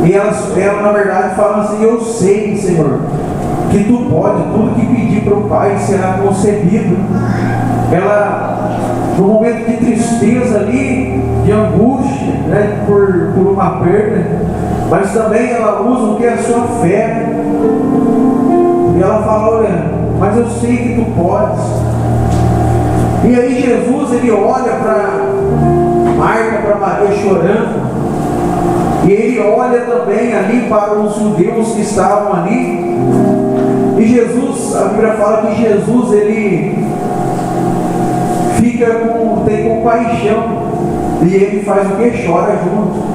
E 0.04 0.12
ela, 0.12 0.32
ela, 0.60 0.82
na 0.82 0.90
verdade, 0.90 1.36
fala 1.36 1.62
assim: 1.62 1.84
Eu 1.84 2.00
sei, 2.00 2.56
Senhor, 2.56 2.98
que 3.70 3.84
tu 3.84 4.10
pode, 4.10 4.42
tudo 4.52 4.74
que 4.74 4.86
pedir 4.86 5.20
para 5.20 5.38
o 5.38 5.48
Pai 5.48 5.78
será 5.78 6.14
concedido. 6.14 6.96
Ela, 7.92 8.70
no 9.16 9.28
momento 9.28 9.64
de 9.64 9.76
tristeza 9.76 10.58
ali, 10.58 11.22
de 11.44 11.52
angústia, 11.52 12.34
né, 12.48 12.82
por, 12.88 13.34
por 13.36 13.52
uma 13.52 13.84
perda, 13.84 14.26
mas 14.90 15.12
também 15.12 15.52
ela 15.52 15.80
usa 15.82 16.06
o 16.10 16.16
que 16.16 16.24
é 16.24 16.32
a 16.32 16.38
sua 16.38 16.62
fé. 16.82 17.24
E 18.96 19.00
ela 19.00 19.22
fala: 19.22 19.58
Olha, 19.58 19.84
mas 20.18 20.36
eu 20.36 20.48
sei 20.48 20.76
que 20.76 20.94
tu 20.96 21.04
podes. 21.12 21.87
E 23.24 23.34
aí 23.34 23.60
Jesus 23.60 24.12
ele 24.12 24.30
olha 24.30 24.72
para 24.74 25.18
Marta, 26.16 26.62
para 26.62 26.76
Maria 26.76 27.16
chorando. 27.16 27.88
E 29.06 29.12
ele 29.12 29.40
olha 29.40 29.80
também 29.80 30.34
ali 30.34 30.68
para 30.68 30.94
os 30.94 31.16
judeus 31.16 31.72
que 31.72 31.80
estavam 31.80 32.34
ali. 32.34 32.98
E 33.98 34.06
Jesus, 34.06 34.76
a 34.76 34.84
Bíblia 34.88 35.12
fala 35.14 35.46
que 35.46 35.62
Jesus 35.62 36.12
ele 36.12 36.86
fica 38.60 38.86
com, 38.86 39.44
tem 39.44 39.68
compaixão. 39.68 40.68
E 41.22 41.34
ele 41.34 41.64
faz 41.64 41.90
o 41.90 41.96
que? 41.96 42.26
Chora 42.26 42.58
junto. 42.62 43.08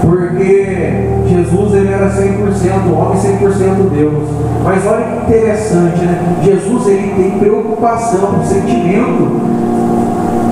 Porque 0.00 1.08
Jesus 1.28 1.74
ele 1.74 1.92
era 1.92 2.08
100% 2.08 2.92
homem, 2.94 3.18
100% 3.20 3.90
Deus. 3.90 4.41
Mas 4.64 4.86
olha 4.86 5.04
que 5.04 5.34
interessante, 5.34 6.00
né? 6.04 6.38
Jesus 6.42 6.86
ele 6.86 7.14
tem 7.14 7.38
preocupação, 7.38 8.44
sentimento 8.44 9.40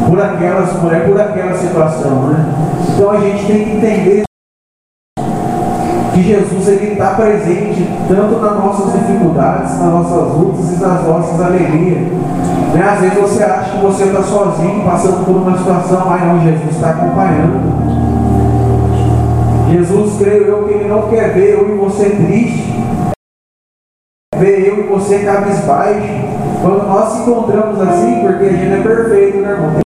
por 0.08 0.20
aquelas 0.20 0.82
mulheres, 0.82 1.08
por 1.08 1.20
aquela 1.20 1.56
situação, 1.56 2.28
né? 2.28 2.46
Então 2.92 3.10
a 3.10 3.20
gente 3.20 3.46
tem 3.46 3.64
que 3.64 3.70
entender 3.76 4.22
que 6.12 6.22
Jesus 6.22 6.68
ele 6.68 6.92
está 6.92 7.14
presente 7.14 7.88
tanto 8.08 8.40
nas 8.40 8.56
nossas 8.56 8.92
dificuldades, 8.92 9.78
nas 9.78 9.92
nossas 9.92 10.34
lutas 10.34 10.72
e 10.72 10.80
nas 10.80 11.04
nossas 11.04 11.40
alegrias. 11.40 12.08
Né? 12.74 12.82
Às 12.82 13.00
vezes 13.00 13.18
você 13.18 13.42
acha 13.42 13.70
que 13.70 13.82
você 13.84 14.04
está 14.04 14.22
sozinho, 14.22 14.84
passando 14.84 15.24
por 15.24 15.36
uma 15.36 15.56
situação, 15.56 16.06
mas 16.06 16.22
não, 16.22 16.42
Jesus 16.42 16.70
está 16.70 16.90
acompanhando. 16.90 17.80
Jesus, 19.70 20.18
creio 20.18 20.44
eu, 20.44 20.64
que 20.64 20.74
Ele 20.74 20.88
não 20.88 21.02
quer 21.02 21.32
ver 21.32 21.54
eu 21.54 21.72
e 21.72 21.78
você 21.78 22.10
triste, 22.10 22.69
você 25.10 25.24
cabisbaixo. 25.24 26.06
Quando 26.62 26.86
nós 26.86 27.12
se 27.12 27.22
encontramos 27.22 27.80
assim, 27.80 28.20
porque 28.20 28.44
a 28.44 28.52
gente 28.52 28.72
é 28.72 28.82
perfeito, 28.82 29.38
né, 29.38 29.50
irmão? 29.50 29.80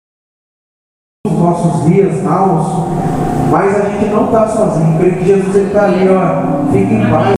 Os 1.26 1.40
nossos 1.40 1.86
dias 1.86 2.22
maus, 2.22 2.90
mas 3.50 3.76
a 3.76 3.90
gente 3.90 4.06
não 4.10 4.26
está 4.26 4.48
sozinho. 4.48 4.98
Creio 4.98 5.18
que 5.18 5.26
Jesus 5.26 5.56
está 5.56 5.86
ali, 5.86 6.10
ó, 6.10 6.72
fica 6.72 6.94
em 6.94 7.10
paz. 7.10 7.34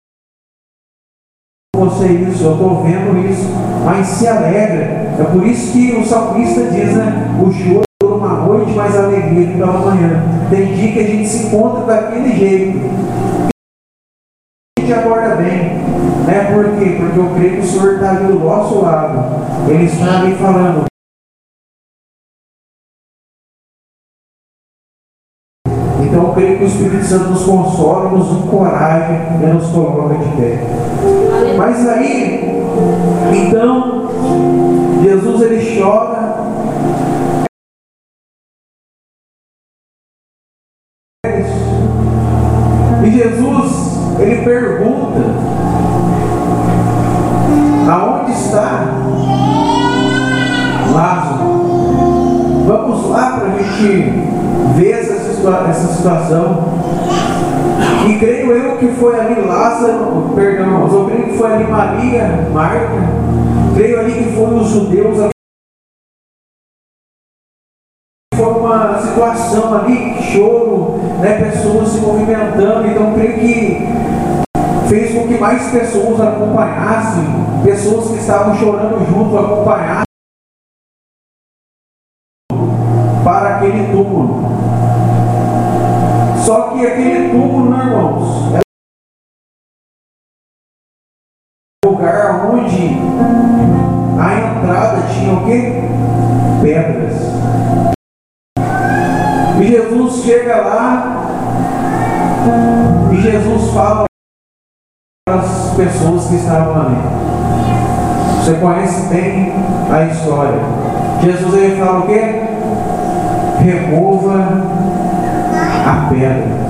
Você 1.76 2.06
isso, 2.06 2.44
eu 2.44 2.52
estou 2.52 2.82
vendo 2.82 3.18
isso, 3.28 3.48
mas 3.84 4.06
se 4.06 4.26
alegra. 4.26 5.14
É 5.18 5.24
por 5.30 5.44
isso 5.44 5.72
que 5.72 5.96
o 5.96 6.06
salmista 6.06 6.62
diz, 6.70 6.96
né? 6.96 7.36
O 7.44 7.52
choro 7.52 7.84
uma 8.02 8.46
noite, 8.46 8.72
mas 8.72 8.96
alegria 8.96 9.56
pela 9.56 9.72
manhã. 9.72 10.22
Tem 10.48 10.74
dia 10.74 10.92
que 10.92 11.00
a 11.00 11.06
gente 11.06 11.28
se 11.28 11.46
encontra 11.46 11.84
daquele 11.84 12.36
jeito. 12.36 12.78
A 14.78 14.80
gente 14.80 14.92
acorda 14.92 15.36
bem. 15.36 15.63
Né? 16.34 16.52
Por 16.52 16.64
quê? 16.76 16.96
Porque 16.98 17.18
eu 17.20 17.34
creio 17.36 17.52
que 17.52 17.60
o 17.60 17.64
Senhor 17.64 17.94
está 17.94 18.10
ali 18.10 18.26
do 18.26 18.40
nosso 18.40 18.80
lado. 18.82 19.70
Ele 19.70 19.84
está 19.84 20.18
ali 20.18 20.34
falando. 20.34 20.84
Então 26.04 26.28
eu 26.28 26.34
creio 26.34 26.58
que 26.58 26.64
o 26.64 26.66
Espírito 26.66 27.04
Santo 27.04 27.30
nos 27.30 27.44
consola, 27.44 28.10
nos 28.10 28.44
encoraja 28.44 29.12
e 29.12 29.46
nos 29.46 29.70
coloca 29.70 30.16
de 30.16 30.36
pé. 30.36 30.58
Mas 31.56 31.88
aí, 31.88 32.40
então, 33.32 34.08
Jesus 35.04 35.42
ele 35.42 35.80
chora 35.80 36.24
E 43.04 43.10
Jesus, 43.10 44.18
ele 44.18 44.44
pergunta: 44.44 44.83
Vamos 52.66 53.10
lá 53.10 53.38
para 53.38 53.48
a 53.48 53.58
gente 53.58 54.10
ver 54.74 54.92
essa, 54.92 55.12
essa 55.68 55.92
situação. 55.92 56.64
E 58.08 58.18
creio 58.18 58.52
eu 58.52 58.78
que 58.78 58.88
foi 58.88 59.20
ali 59.20 59.46
Lázaro, 59.46 60.32
perdão, 60.34 60.88
eu 60.90 61.04
creio 61.04 61.24
que 61.24 61.36
foi 61.36 61.52
ali 61.52 61.64
Maria, 61.64 62.48
Marta, 62.54 62.88
creio 63.74 64.00
ali 64.00 64.12
que 64.12 64.32
foram 64.34 64.60
os 64.62 64.68
judeus 64.68 65.30
foi 68.34 68.46
uma 68.46 68.98
situação 68.98 69.74
ali, 69.74 70.22
choro, 70.22 71.00
né, 71.20 71.50
pessoas 71.50 71.88
se 71.90 72.00
movimentando, 72.00 72.86
então 72.86 73.12
creio 73.12 73.38
que 73.40 73.88
fez 74.88 75.14
com 75.14 75.28
que 75.28 75.38
mais 75.38 75.70
pessoas 75.70 76.20
acompanhassem, 76.20 77.24
pessoas 77.62 78.10
que 78.10 78.16
estavam 78.16 78.54
chorando 78.56 79.06
junto 79.06 79.38
acompanhassem 79.38 80.03
aquele 83.64 83.90
túmulo. 83.92 84.44
Só 86.44 86.70
que 86.70 86.86
aquele 86.86 87.30
túmulo, 87.30 87.70
meus 87.70 87.84
irmãos, 87.84 88.54
é 88.54 88.60
um 91.86 91.90
lugar 91.90 92.46
onde 92.46 92.98
a 94.20 94.34
entrada 94.34 95.02
tinha 95.08 95.32
o 95.32 95.44
quê? 95.46 95.82
Pedras. 96.62 97.14
E 99.60 99.66
Jesus 99.66 100.24
chega 100.24 100.56
lá 100.60 101.24
e 103.12 103.16
Jesus 103.16 103.72
fala 103.72 104.04
para 105.26 105.40
as 105.40 105.74
pessoas 105.74 106.26
que 106.26 106.34
estavam 106.34 106.86
ali. 106.86 106.96
Você 108.38 108.54
conhece 108.60 109.08
bem 109.08 109.54
a 109.90 110.04
história. 110.04 110.60
Jesus 111.22 111.54
ele 111.54 111.76
fala 111.82 112.00
o 112.00 112.06
quê? 112.06 112.43
Remova 113.62 114.38
a 115.86 116.08
pedra. 116.10 116.64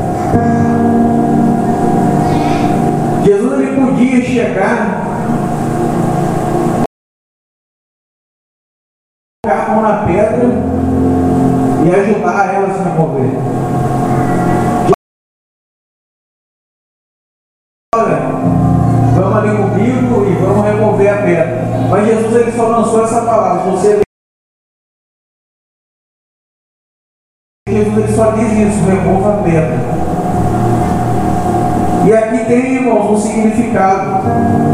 Jesus 3.24 3.52
ele 3.52 3.76
podia 3.76 4.22
chegar 4.22 5.04
colocar 9.44 9.66
a 9.66 9.74
mão 9.74 9.82
na 9.82 10.06
pedra 10.06 10.46
e 11.84 11.94
ajudar 11.94 12.54
ela 12.54 12.68
a 12.68 12.74
se 12.74 12.82
remover. 12.82 13.30
Olha, 17.94 18.16
vamos 19.14 19.36
ali 19.36 19.56
comigo 19.56 20.26
e 20.26 20.34
vamos 20.34 20.64
remover 20.64 21.12
a 21.12 21.22
pedra. 21.22 21.64
Mas 21.90 22.06
Jesus 22.06 22.34
ele 22.34 22.52
só 22.52 22.68
lançou 22.68 23.04
essa 23.04 23.22
palavra. 23.22 23.70
Você 23.70 24.03
Só 28.14 28.30
diz 28.30 28.52
isso, 28.52 28.84
remova 28.86 29.30
a 29.30 29.42
pedra. 29.42 29.76
E 32.06 32.12
aqui 32.12 32.44
tem, 32.44 32.74
irmãos, 32.74 33.10
um 33.10 33.16
significado 33.16 34.20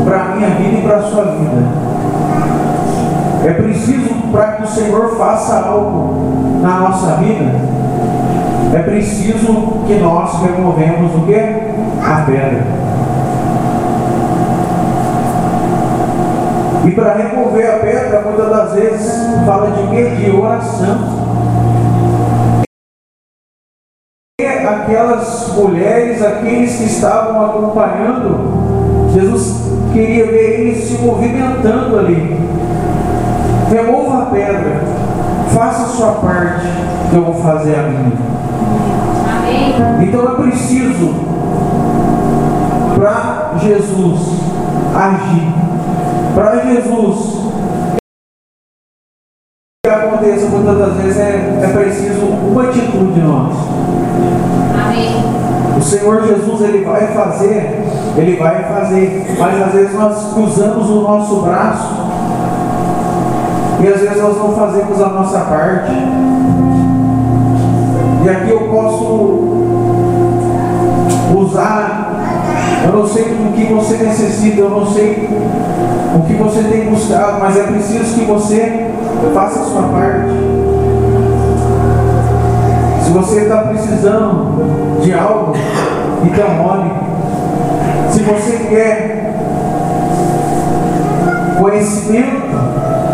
para 0.04 0.20
a 0.20 0.24
minha 0.34 0.50
vida 0.50 0.78
e 0.78 0.82
para 0.82 0.96
a 0.96 1.02
sua 1.02 1.24
vida. 1.24 1.90
É 3.44 3.52
preciso 3.54 4.14
para 4.30 4.46
que 4.52 4.62
o 4.64 4.66
Senhor 4.66 5.16
faça 5.16 5.60
algo 5.60 6.60
na 6.60 6.80
nossa 6.80 7.14
vida. 7.14 7.54
É 8.74 8.78
preciso 8.80 9.84
que 9.86 9.94
nós 9.94 10.42
removemos 10.42 11.14
o 11.14 11.20
que? 11.20 11.34
A 11.34 12.22
pedra. 12.26 12.66
E 16.84 16.90
para 16.90 17.14
remover 17.14 17.70
a 17.70 17.78
pedra, 17.78 18.22
muitas 18.22 18.50
das 18.50 18.72
vezes 18.74 19.44
fala 19.46 19.70
de 19.70 19.86
quê? 19.88 20.04
De 20.16 20.30
oração. 20.30 21.09
Aquelas 24.70 25.52
mulheres, 25.54 26.22
aqueles 26.22 26.76
que 26.76 26.84
estavam 26.84 27.44
acompanhando, 27.44 29.10
Jesus 29.12 29.70
queria 29.92 30.26
ver 30.26 30.60
eles 30.60 30.84
se 30.84 30.98
movimentando 30.98 31.98
ali 31.98 32.40
remova 33.70 34.24
a 34.24 34.26
pedra, 34.26 34.82
faça 35.54 35.84
a 35.84 35.86
sua 35.86 36.12
parte, 36.14 36.66
que 37.08 37.16
eu 37.16 37.24
vou 37.24 37.34
fazer 37.34 37.76
a 37.76 37.82
minha. 37.84 38.12
Amém. 39.38 40.08
Então 40.08 40.32
é 40.32 40.42
preciso, 40.42 41.14
para 42.96 43.52
Jesus 43.58 44.20
agir, 44.94 45.54
para 46.34 46.64
Jesus 46.64 47.40
que 49.84 49.90
aconteça 49.90 50.46
muitas 50.46 50.94
vezes 50.96 51.18
é, 51.18 51.60
é 51.62 51.68
preciso 51.68 52.26
uma 52.26 52.64
atitude 52.64 53.20
nossa. 53.20 53.70
Amém. 54.90 55.78
O 55.78 55.82
Senhor 55.82 56.26
Jesus 56.26 56.60
ele 56.62 56.84
vai 56.84 57.06
fazer, 57.06 57.84
ele 58.16 58.36
vai 58.36 58.64
fazer, 58.64 59.36
mas 59.38 59.62
às 59.62 59.72
vezes 59.72 59.94
nós 59.94 60.32
cruzamos 60.34 60.90
o 60.90 61.00
nosso 61.02 61.36
braço 61.42 61.94
e 63.80 63.86
às 63.86 64.00
vezes 64.00 64.20
nós 64.20 64.36
não 64.36 64.52
fazemos 64.52 65.00
a 65.00 65.08
nossa 65.08 65.38
parte. 65.40 65.92
E 68.22 68.28
aqui 68.28 68.50
eu 68.50 68.68
posso 68.68 69.64
usar, 71.38 72.20
eu 72.84 72.92
não 72.92 73.06
sei 73.06 73.22
o 73.22 73.52
que 73.52 73.72
você 73.72 73.96
necessita, 73.96 74.60
eu 74.60 74.70
não 74.70 74.86
sei 74.86 75.30
o 76.14 76.22
que 76.26 76.34
você 76.34 76.62
tem 76.64 76.90
buscado, 76.90 77.38
mas 77.40 77.56
é 77.56 77.62
preciso 77.62 78.18
que 78.18 78.24
você 78.26 78.90
faça 79.32 79.60
a 79.60 79.64
sua 79.64 79.82
parte. 79.84 80.39
Se 83.10 83.14
você 83.14 83.40
está 83.40 83.56
precisando 83.62 85.00
de 85.02 85.12
algo, 85.12 85.52
então 86.22 86.64
olhe. 86.64 86.92
Se 88.12 88.20
você 88.20 88.56
quer 88.68 89.34
conhecimento, 91.58 92.50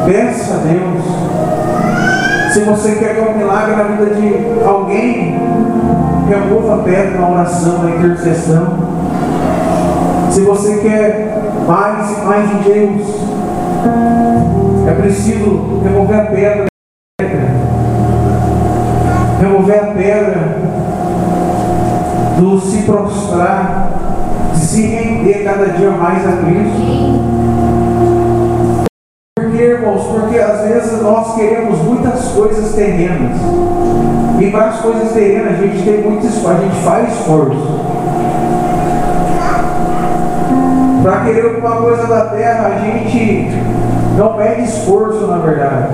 Peça 0.04 0.54
a 0.54 0.58
Deus. 0.58 1.04
Se 2.52 2.60
você 2.60 2.92
quer 2.96 3.14
ver 3.14 3.30
um 3.30 3.38
milagre 3.38 3.74
na 3.74 3.84
vida 3.84 4.14
de 4.14 4.62
alguém, 4.62 5.36
remova 6.28 6.74
a 6.74 6.78
pedra 6.84 7.18
na 7.18 7.30
oração, 7.30 7.82
na 7.82 7.90
intercessão. 7.96 8.66
Se 10.30 10.42
você 10.42 10.76
quer 10.76 11.42
mais 11.66 12.18
e 12.18 12.20
mais 12.24 12.48
de 12.50 12.70
Deus, 12.70 13.02
é 14.86 14.92
preciso 14.92 15.80
remover 15.82 16.20
a 16.20 16.26
pedra. 16.26 16.65
As 34.76 34.82
coisas 34.82 35.12
terrenas 35.12 35.58
a 35.58 35.62
gente 35.62 35.82
tem 35.82 36.02
muito 36.02 36.26
esforço, 36.26 36.50
a 36.50 36.60
gente 36.60 36.76
faz 36.84 37.12
esforço. 37.12 37.80
Para 41.02 41.24
querer 41.24 41.44
alguma 41.46 41.76
coisa 41.76 42.06
da 42.06 42.20
terra, 42.26 42.66
a 42.66 42.78
gente 42.80 43.48
não 44.18 44.34
pede 44.34 44.64
esforço, 44.64 45.26
na 45.26 45.38
verdade. 45.38 45.88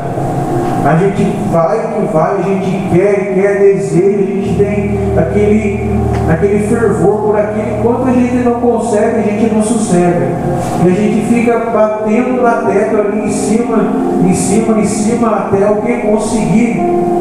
A 0.84 0.96
gente 0.96 1.22
vai 1.52 1.78
que 1.78 2.12
vai, 2.12 2.38
a 2.38 2.42
gente 2.42 2.88
quer, 2.92 3.34
quer, 3.34 3.58
deseja, 3.60 4.18
a 4.18 4.22
gente 4.22 4.58
tem 4.58 4.98
aquele, 5.16 6.00
aquele 6.28 6.66
fervor 6.66 7.22
por 7.22 7.38
aquilo. 7.38 7.78
Enquanto 7.78 8.08
a 8.08 8.12
gente 8.12 8.34
não 8.36 8.54
consegue, 8.54 9.18
a 9.18 9.22
gente 9.22 9.54
não 9.54 9.62
sossega. 9.62 10.26
E 10.84 10.88
a 10.88 10.90
gente 10.90 11.26
fica 11.26 11.70
batendo 11.70 12.42
na 12.42 12.62
tecla 12.62 13.00
ali 13.00 13.26
em 13.26 13.32
cima, 13.32 13.78
em 14.24 14.34
cima, 14.34 14.78
em 14.80 14.86
cima, 14.86 15.28
até 15.28 15.58
que 15.58 16.06
conseguir. 16.06 17.11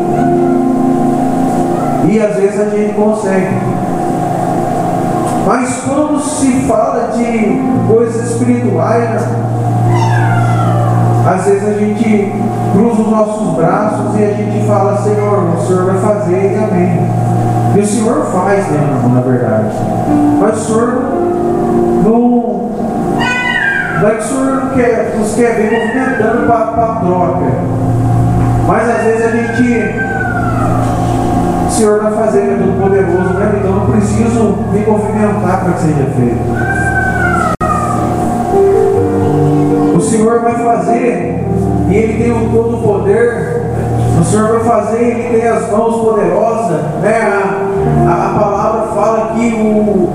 E 2.09 2.19
às 2.19 2.35
vezes 2.35 2.59
a 2.59 2.69
gente 2.69 2.93
consegue. 2.93 3.55
Mas 5.45 5.81
quando 5.87 6.19
se 6.19 6.61
fala 6.67 7.11
de 7.15 7.61
coisas 7.87 8.31
espirituais, 8.31 9.21
às 11.27 11.45
vezes 11.45 11.67
a 11.67 11.73
gente 11.73 12.33
cruza 12.73 13.01
os 13.01 13.09
nossos 13.09 13.55
braços 13.55 14.19
e 14.19 14.23
a 14.23 14.33
gente 14.33 14.67
fala, 14.67 14.97
Senhor, 14.97 15.55
o 15.55 15.61
Senhor 15.65 15.85
vai 15.85 15.97
fazer 15.97 16.53
e 16.53 16.63
amém. 16.63 17.09
E 17.75 17.79
o 17.79 17.85
Senhor 17.85 18.25
faz, 18.25 18.67
né, 18.67 19.01
na 19.13 19.21
verdade. 19.21 19.75
Mas 20.39 20.57
o 20.57 20.65
Senhor 20.65 21.01
não. 22.03 22.71
Não 24.01 24.09
é 24.09 24.15
que 24.15 24.23
o 24.23 24.27
Senhor 24.27 24.71
quer, 24.73 25.15
nos 25.17 25.35
quer 25.35 25.55
ver 25.55 25.71
movimentando 25.71 26.47
para 26.47 26.83
a 26.83 26.95
troca. 26.95 27.51
Mas 28.67 28.89
às 28.89 29.03
vezes 29.03 29.25
a 29.25 29.29
gente 29.29 30.10
Senhor 31.81 31.99
fazer, 32.11 32.41
Ele 32.41 32.53
é 32.53 32.57
todo 32.57 32.79
poderoso, 32.79 33.33
né? 33.33 33.55
Então 33.57 33.71
não 33.71 33.87
preciso 33.87 34.55
me 34.71 34.85
movimentar 34.85 35.63
para 35.63 35.73
que 35.73 35.81
seja 35.81 36.05
feito. 36.15 36.37
O 39.97 39.99
Senhor 39.99 40.41
vai 40.41 40.53
fazer 40.53 41.43
e 41.89 41.95
Ele 41.95 42.23
tem 42.23 42.31
o 42.31 42.51
todo 42.51 42.83
poder. 42.83 43.61
O 44.19 44.23
Senhor 44.23 44.59
vai 44.59 44.63
fazer, 44.63 45.01
Ele 45.01 45.39
tem 45.39 45.47
as 45.49 45.71
mãos 45.71 45.95
poderosas. 45.95 46.81
Né? 47.01 47.17
A, 47.17 48.11
a, 48.11 48.29
a 48.29 48.39
palavra 48.39 48.81
fala 48.93 49.33
que 49.33 49.51
o, 49.55 50.11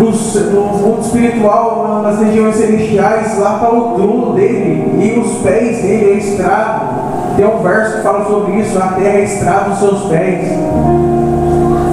no, 0.00 0.64
mundo 0.78 1.00
espiritual, 1.00 2.02
nas 2.02 2.18
regiões 2.18 2.56
celestiais, 2.56 3.38
lá 3.38 3.54
está 3.54 3.70
o 3.70 3.94
trono 3.94 4.34
dele 4.34 4.98
e 5.00 5.20
os 5.20 5.38
pés 5.42 5.80
dele 5.80 6.10
é 6.10 6.14
estrado. 6.14 6.81
Tem 7.36 7.46
um 7.46 7.62
verso 7.62 7.96
que 7.96 8.02
fala 8.02 8.24
sobre 8.26 8.52
isso, 8.60 8.78
a 8.78 8.88
terra 8.88 9.18
é 9.18 9.24
estrada 9.24 9.70
dos 9.70 9.78
seus 9.78 10.02
pés. 10.04 10.48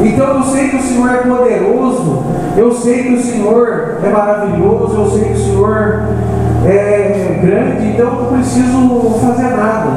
Então 0.03 0.37
eu 0.37 0.43
sei 0.43 0.69
que 0.69 0.75
o 0.77 0.81
Senhor 0.81 1.09
é 1.09 1.17
poderoso, 1.17 2.23
eu 2.57 2.71
sei 2.71 3.03
que 3.03 3.13
o 3.13 3.21
Senhor 3.21 3.97
é 4.03 4.09
maravilhoso, 4.09 4.95
eu 4.95 5.09
sei 5.11 5.23
que 5.25 5.33
o 5.33 5.37
Senhor 5.37 6.03
é 6.65 7.39
grande, 7.41 7.87
então 7.87 8.07
eu 8.07 8.13
não 8.13 8.33
preciso 8.33 9.19
fazer 9.21 9.55
nada. 9.55 9.89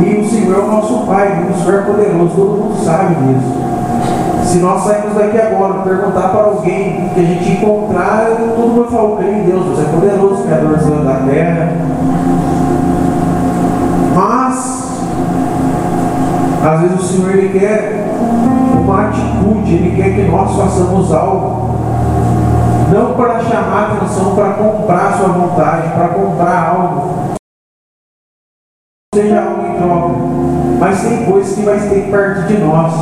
E 0.00 0.20
o 0.20 0.28
Senhor 0.28 0.56
é 0.56 0.60
o 0.60 0.66
nosso 0.66 1.06
Pai, 1.06 1.46
o 1.48 1.54
Senhor 1.62 1.78
é 1.78 1.82
poderoso, 1.82 2.34
todo 2.34 2.60
mundo 2.60 2.84
sabe 2.84 3.14
disso. 3.14 3.62
Se 4.44 4.58
nós 4.58 4.82
sairmos 4.82 5.14
daqui 5.14 5.38
agora 5.40 5.82
perguntar 5.82 6.28
para 6.28 6.42
alguém 6.42 7.08
que 7.14 7.20
a 7.20 7.22
gente 7.22 7.52
encontrar, 7.52 8.26
todo 8.54 8.68
mundo 8.68 8.82
vai 8.82 8.90
falar, 8.90 9.32
em 9.32 9.44
Deus, 9.44 9.64
Deus 9.64 9.78
é 9.80 9.84
poderoso, 9.84 10.42
Criador 10.42 11.04
da 11.04 11.14
terra. 11.30 11.72
Mas, 14.14 15.00
às 16.62 16.80
vezes 16.80 17.00
o 17.00 17.02
Senhor 17.02 17.34
ele 17.34 17.58
quer 17.58 18.02
uma 18.82 19.08
atitude, 19.08 19.74
Ele 19.74 19.96
quer 19.96 20.14
que 20.14 20.30
nós 20.30 20.56
façamos 20.56 21.12
algo. 21.12 21.72
Não 22.92 23.14
para 23.14 23.42
chamar 23.44 23.92
atenção, 23.92 24.34
para 24.34 24.54
comprar 24.54 25.16
sua 25.16 25.28
vontade, 25.28 25.94
para 25.94 26.08
comprar 26.08 26.76
algo. 26.76 27.34
Seja 29.14 29.42
algo 29.42 29.66
em 29.66 29.76
troca. 29.76 30.18
Mas 30.78 31.02
tem 31.02 31.24
coisas 31.24 31.54
que 31.54 31.62
vai 31.62 31.78
ter 31.78 32.04
que 32.04 32.10
partir 32.10 32.46
de 32.48 32.58
nós. 32.58 32.92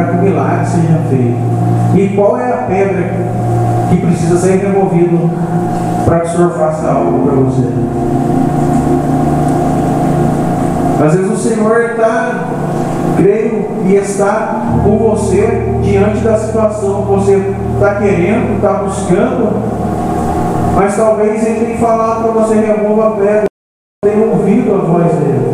Para 0.00 0.08
que 0.08 0.16
o 0.16 0.22
milagre 0.22 0.66
seja 0.66 0.98
feito. 1.10 1.36
E 1.94 2.16
qual 2.16 2.38
é 2.40 2.52
a 2.52 2.56
pedra 2.58 3.10
que 3.90 3.96
precisa 3.98 4.38
ser 4.38 4.58
removida 4.58 5.18
para 6.06 6.20
que 6.20 6.28
o 6.28 6.30
Senhor 6.30 6.50
faça 6.52 6.90
algo 6.90 7.26
para 7.26 7.36
você? 7.36 7.68
Às 11.04 11.14
vezes 11.14 11.30
o 11.30 11.36
Senhor 11.36 11.90
está, 11.90 12.44
creio, 13.16 13.68
e 13.86 13.94
está 13.96 14.62
com 14.84 14.98
você 14.98 15.78
diante 15.82 16.20
da 16.20 16.36
situação 16.36 17.02
que 17.02 17.12
você 17.12 17.54
está 17.74 17.94
querendo, 17.96 18.56
está 18.56 18.74
buscando, 18.74 19.52
mas 20.76 20.96
talvez 20.96 21.44
ele 21.46 21.66
tenha 21.66 21.78
falado 21.78 22.22
para 22.22 22.42
você 22.42 22.54
remova 22.54 23.08
a 23.08 23.10
pedra 23.12 23.44
tem 24.02 24.18
ouvido 24.22 24.74
a 24.74 24.78
voz 24.78 25.12
dele. 25.12 25.49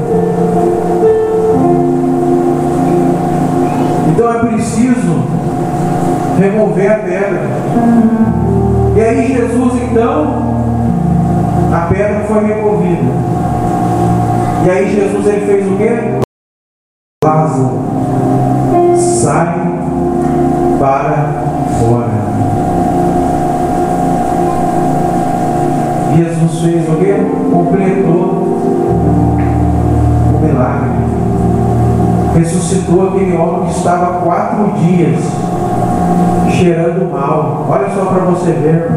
Cheirando 36.51 37.11
mal. 37.11 37.66
Olha 37.68 37.89
só 37.91 38.07
para 38.07 38.24
você 38.24 38.53
ver. 38.53 38.91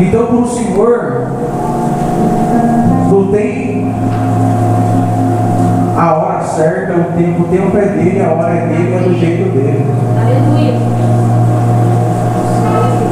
Então, 0.00 0.26
para 0.26 0.36
o 0.36 0.46
Senhor, 0.46 1.26
não 3.10 3.26
tem 3.28 3.94
a 5.96 6.14
hora 6.14 6.40
certa, 6.42 6.94
o 6.94 7.04
tempo, 7.16 7.42
o 7.42 7.48
tempo 7.48 7.76
é 7.76 7.86
dele, 7.86 8.22
a 8.22 8.32
hora 8.32 8.54
é 8.54 8.66
dele, 8.66 8.94
é 8.94 8.98
do 9.00 9.14
jeito 9.18 9.50
dele. 9.52 9.86
Aleluia. 10.18 10.80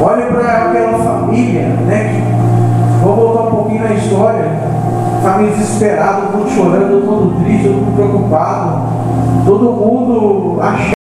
Olha 0.01 0.25
para 0.27 0.65
aquela 0.65 0.97
família, 0.97 1.67
né? 1.85 2.23
Vou 3.03 3.15
voltar 3.15 3.43
um 3.43 3.51
pouquinho 3.51 3.83
na 3.83 3.93
história. 3.93 4.45
Família 5.21 5.55
desesperada, 5.55 6.21
todo 6.31 6.49
chorando, 6.49 7.05
todo 7.05 7.43
triste, 7.43 7.67
todo 7.67 7.95
preocupado. 7.95 8.81
Todo 9.45 9.71
mundo 9.71 10.61
achando 10.61 10.98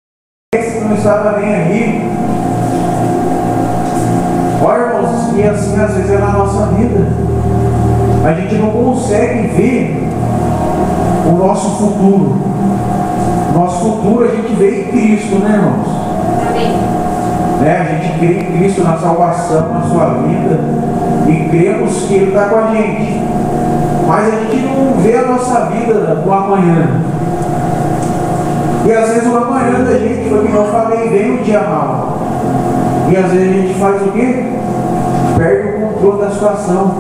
estava 0.98 1.40
nem 1.40 1.54
aí. 1.54 2.12
Olha, 4.64 4.82
irmãos, 4.82 5.38
e 5.38 5.44
assim 5.44 5.80
às 5.80 5.94
vezes 5.94 6.12
é 6.12 6.18
na 6.18 6.32
nossa 6.32 6.66
vida. 6.68 7.08
A 8.26 8.34
gente 8.34 8.56
não 8.56 8.72
consegue 8.72 9.48
ver 9.48 10.10
o 11.26 11.32
nosso 11.32 11.70
futuro. 11.78 12.36
Nosso 13.54 13.80
futuro 13.80 14.26
a 14.26 14.36
gente 14.36 14.54
vê 14.56 14.82
em 14.82 14.84
Cristo, 14.86 15.36
né, 15.40 15.56
irmãos? 15.56 15.88
Amém. 16.50 16.74
Né? 17.62 17.78
A 17.80 17.84
gente 17.84 18.20
crê 18.20 18.40
em 18.40 18.58
Cristo 18.58 18.84
na 18.84 18.98
salvação, 18.98 19.74
na 19.74 19.82
sua 19.82 20.06
vida, 20.24 20.60
e 21.28 21.50
cremos 21.50 22.04
que 22.04 22.14
Ele 22.16 22.28
está 22.28 22.46
com 22.50 22.56
a 22.58 22.76
gente. 22.76 23.22
Mas 24.08 24.34
a 24.34 24.38
gente 24.38 24.58
não 24.58 25.02
vê 25.02 25.18
a 25.18 25.28
nossa 25.28 25.66
vida 25.66 25.94
no 25.94 26.34
amanhã. 26.34 27.02
E 28.88 28.94
às 28.94 29.10
vezes 29.10 29.28
o 29.28 29.36
amanhã 29.36 29.84
da 29.84 29.98
gente, 30.00 30.30
foi 30.30 30.48
que 30.48 30.54
eu 30.54 30.66
falei, 30.68 31.10
vem 31.10 31.34
um 31.34 31.44
dia 31.44 31.60
mal. 31.60 32.20
E 33.12 33.18
às 33.18 33.32
vezes 33.34 33.50
a 33.50 33.52
gente 33.52 33.74
faz 33.74 34.02
o 34.02 34.12
quê? 34.12 34.46
Perde 35.38 35.68
o 35.68 35.88
controle 35.88 36.22
da 36.22 36.32
situação. 36.32 36.94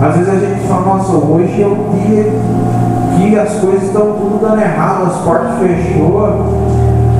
Às 0.00 0.16
vezes 0.16 0.32
a 0.32 0.46
gente 0.46 0.68
fala, 0.68 0.82
nossa, 0.82 1.16
hoje 1.16 1.60
é 1.60 1.66
o 1.66 1.76
dia 1.98 2.32
que 3.16 3.36
as 3.36 3.54
coisas 3.54 3.82
estão 3.82 4.12
tudo 4.12 4.38
dando 4.40 4.60
errado, 4.60 5.06
as 5.06 5.16
portas 5.16 5.58
fechou, 5.58 6.28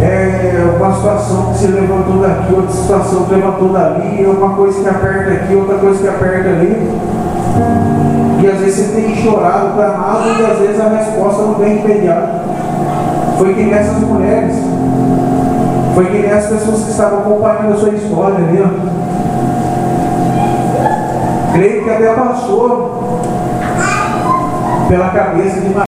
é 0.01 0.77
uma 0.79 0.95
situação 0.95 1.47
que 1.47 1.59
se 1.59 1.67
levantou 1.67 2.23
daqui, 2.23 2.55
outra 2.55 2.71
situação 2.71 3.25
que 3.25 3.35
levantou 3.35 3.69
dali, 3.71 4.25
uma 4.25 4.51
coisa 4.51 4.81
que 4.81 4.89
aperta 4.89 5.33
aqui, 5.33 5.57
outra 5.57 5.79
coisa 5.79 6.01
que 6.01 6.09
aperta 6.09 6.49
ali. 6.49 6.93
E 8.41 8.47
às 8.47 8.59
vezes 8.59 8.87
você 8.87 9.01
tem 9.01 9.17
chorado, 9.17 9.75
clamado, 9.75 10.29
e 10.29 10.47
às 10.47 10.59
vezes 10.59 10.81
a 10.81 10.89
resposta 10.91 11.43
não 11.43 11.55
vem 11.55 11.81
imediata. 11.81 12.44
Foi 13.39 13.55
que 13.55 13.64
nessas 13.64 13.99
mulheres, 14.01 14.57
foi 15.95 16.07
que 16.07 16.18
nessas 16.18 16.61
pessoas 16.61 16.85
que 16.85 16.91
estavam 16.91 17.20
acompanhando 17.20 17.74
a 17.74 17.76
sua 17.76 17.91
história 17.91 18.39
ó. 18.61 18.68
Creio 21.53 21.85
que 21.85 21.91
até 21.91 22.14
passou 22.14 23.20
pela 24.89 25.09
cabeça 25.11 25.61
de 25.61 25.68
uma 25.68 25.85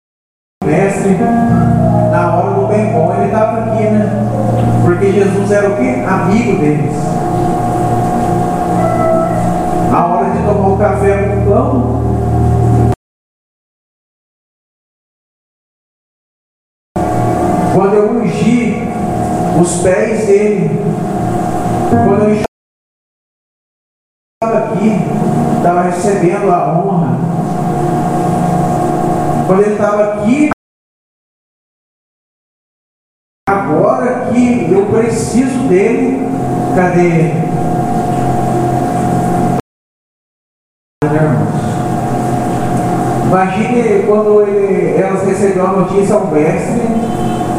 Receberam 45.32 45.66
a 45.66 45.72
notícia 45.80 46.14
ao 46.14 46.26
mestre 46.26 46.82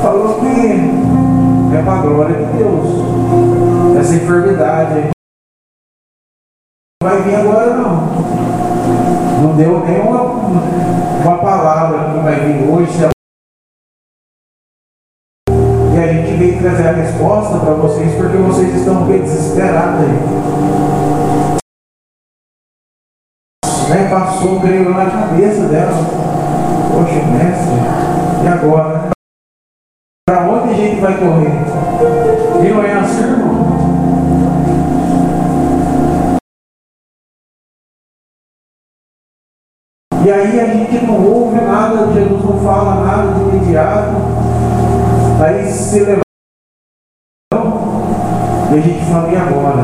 falou 0.03 0.39
que 0.39 0.45
é 1.75 1.81
para 1.81 1.93
a 1.93 2.01
glória 2.03 2.35
de 2.35 2.45
Deus. 2.55 2.85
Essa 3.99 4.13
enfermidade. 4.13 5.09
Não 7.01 7.09
vai 7.09 7.21
vir 7.23 7.35
agora 7.35 7.75
não. 7.77 7.95
Não 9.41 9.57
deu 9.57 9.79
nenhuma 9.79 10.21
uma 10.21 11.37
palavra 11.39 12.13
que 12.13 12.19
vai 12.19 12.35
vir 12.41 12.69
hoje. 12.69 13.09
E 15.49 15.97
a 15.97 16.13
gente 16.13 16.37
veio 16.37 16.59
trazer 16.59 16.89
a 16.89 16.91
resposta 16.91 17.57
para 17.57 17.73
vocês 17.73 18.13
porque 18.15 18.37
vocês 18.37 18.75
estão 18.75 19.03
bem 19.05 19.19
desesperados 19.19 20.01
aí. 20.01 20.13
Né? 23.89 24.09
Passou 24.11 24.57
o 24.57 24.59
grego 24.59 24.91
na 24.91 25.09
cabeça 25.09 25.67
dela. 25.69 26.42
Poxa, 26.93 27.23
mestre, 27.25 27.73
e 28.43 28.47
agora? 28.47 29.09
Para 30.27 30.47
onde 30.47 30.73
a 30.73 30.75
gente 30.75 31.01
vai 31.01 31.17
correr? 31.17 31.49
Não 32.71 32.83
é 32.83 32.93
assim, 32.93 33.23
irmão? 33.23 33.63
E 40.23 40.31
aí 40.31 40.59
a 40.59 40.65
gente 40.67 41.05
não 41.07 41.25
ouve 41.25 41.59
nada, 41.61 42.13
Jesus 42.13 42.45
não 42.45 42.59
fala 42.63 43.03
nada 43.03 43.33
de 43.33 43.41
imediato. 43.41 44.13
Aí 45.43 45.65
se 45.71 45.99
levanta 45.99 46.21
e 48.71 48.77
a 48.77 48.81
gente 48.81 49.05
fala, 49.11 49.31
e 49.31 49.35
agora? 49.35 49.83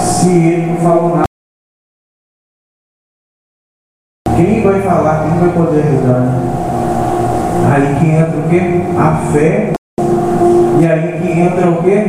Se 0.00 0.30
ele 0.30 0.72
não 0.72 0.80
falou 0.80 1.10
nada, 1.10 1.25
falar? 4.86 5.24
Quem 5.24 5.38
vai 5.40 5.48
poder 5.50 5.80
ajudar? 5.80 6.56
Aí 7.72 7.96
que 7.98 8.06
entra 8.10 8.38
o 8.38 8.48
quê? 8.48 8.82
A 8.98 9.16
fé. 9.32 9.72
E 10.78 10.86
aí 10.86 11.20
que 11.20 11.40
entra 11.40 11.70
o 11.70 11.82
quê? 11.82 12.06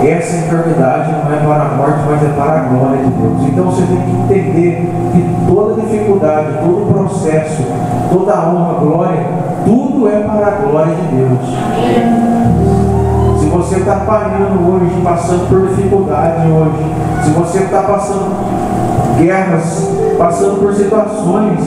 Essa 0.00 0.36
enfermidade 0.36 1.10
não 1.12 1.32
é 1.32 1.38
para 1.38 1.62
a 1.62 1.76
morte, 1.76 1.98
mas 2.08 2.22
é 2.22 2.32
para 2.36 2.60
a 2.60 2.64
glória 2.64 2.98
de 2.98 3.10
Deus. 3.10 3.42
Então 3.48 3.64
você 3.64 3.82
tem 3.82 4.00
que 4.00 4.10
entender 4.10 4.88
que 5.12 5.36
toda 5.46 5.80
dificuldade, 5.80 6.46
todo 6.62 6.92
processo, 6.92 7.64
toda 8.12 8.48
honra, 8.48 8.74
glória, 8.80 9.26
tudo 9.64 10.08
é 10.08 10.20
para 10.20 10.46
a 10.46 10.50
glória 10.50 10.94
de 10.94 11.16
Deus. 11.16 11.40
Se 13.40 13.46
você 13.46 13.76
está 13.76 13.94
apanhando 13.94 14.72
hoje, 14.72 15.00
passando 15.02 15.48
por 15.48 15.68
dificuldade 15.68 16.48
hoje, 16.48 17.24
se 17.24 17.30
você 17.30 17.58
está 17.58 17.82
passando 17.82 18.77
guerras, 19.18 19.90
passando 20.16 20.60
por 20.60 20.74
situações, 20.74 21.60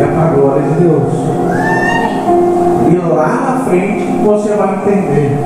é 0.00 0.04
para 0.04 0.22
a 0.22 0.28
glória 0.28 0.62
de 0.62 0.74
Deus. 0.80 1.12
E 2.90 2.96
lá 2.96 3.28
na 3.28 3.64
frente 3.64 4.22
você 4.24 4.54
vai 4.54 4.74
entender. 4.76 5.38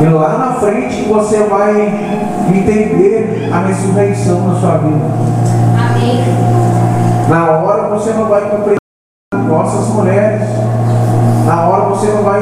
E 0.00 0.04
lá 0.06 0.38
na 0.38 0.52
frente 0.54 1.02
você 1.08 1.42
vai 1.44 1.92
entender 2.48 3.50
a 3.52 3.66
ressurreição 3.66 4.48
na 4.48 4.60
sua 4.60 4.78
vida. 4.78 5.04
Amém. 5.78 6.24
Na 7.28 7.50
hora 7.50 7.88
você 7.90 8.12
não 8.12 8.26
vai 8.26 8.40
compreender 8.42 8.80
nossas 9.46 9.88
mulheres. 9.94 10.48
Na 11.46 11.68
hora 11.68 11.84
você 11.90 12.06
não 12.06 12.22
vai, 12.22 12.40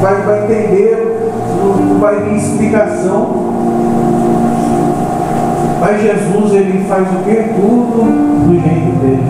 vai, 0.00 0.22
vai 0.22 0.44
entender, 0.44 1.30
não 1.78 1.98
vai 2.00 2.16
ter 2.22 2.36
explicação. 2.36 3.45
Mas 5.80 6.02
Jesus, 6.02 6.52
ele 6.52 6.84
faz 6.88 7.06
o 7.08 7.24
que? 7.24 7.34
Tudo 7.54 8.46
do 8.46 8.60
jeito 8.60 8.98
dele. 9.00 9.22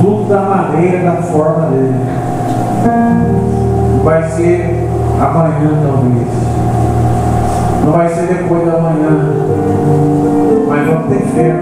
Tudo 0.00 0.28
da 0.28 0.40
maneira, 0.40 1.10
da 1.10 1.22
forma 1.22 1.66
dele. 1.66 1.94
Vai 4.04 4.22
ser 4.30 4.88
amanhã, 5.20 5.70
talvez. 5.82 6.28
Não 7.84 7.92
vai 7.92 8.08
ser 8.08 8.26
depois 8.26 8.66
da 8.66 8.78
manhã. 8.78 9.34
Mas 10.68 10.86
vamos 10.86 11.08
ter 11.08 11.22
fé, 11.34 11.60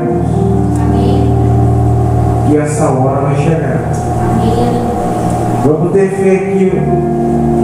que 2.46 2.57
essa 2.57 2.84
hora 2.90 3.20
vai 3.20 3.36
chegar. 3.36 3.92
Vamos 5.64 5.92
ter 5.92 6.09
fé 6.11 6.36
que 6.36 6.72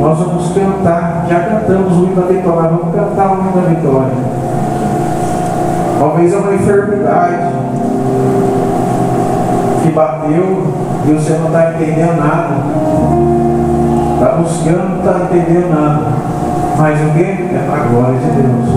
nós 0.00 0.18
vamos 0.18 0.52
cantar, 0.52 1.26
já 1.28 1.40
cantamos 1.40 1.98
o 1.98 2.04
hino 2.04 2.16
da 2.16 2.26
vitória, 2.26 2.70
vamos 2.70 2.94
cantar 2.94 3.32
o 3.32 3.40
hino 3.40 3.52
da 3.52 3.68
vitória. 3.68 4.43
Talvez 5.98 6.32
é 6.32 6.36
uma 6.36 6.54
enfermidade 6.54 7.52
que 9.82 9.90
bateu 9.90 10.74
e 11.06 11.12
você 11.12 11.32
não 11.34 11.46
está 11.46 11.72
entendendo 11.74 12.16
nada. 12.16 12.54
Está 14.14 14.36
buscando, 14.36 14.88
não 14.88 14.98
está 14.98 15.24
entendendo 15.24 15.74
nada. 15.74 16.00
Mas 16.78 17.00
o 17.00 17.10
que? 17.12 17.22
É 17.22 17.66
para 17.68 17.82
a 17.82 17.86
glória 17.86 18.18
de 18.18 18.30
Deus. 18.30 18.68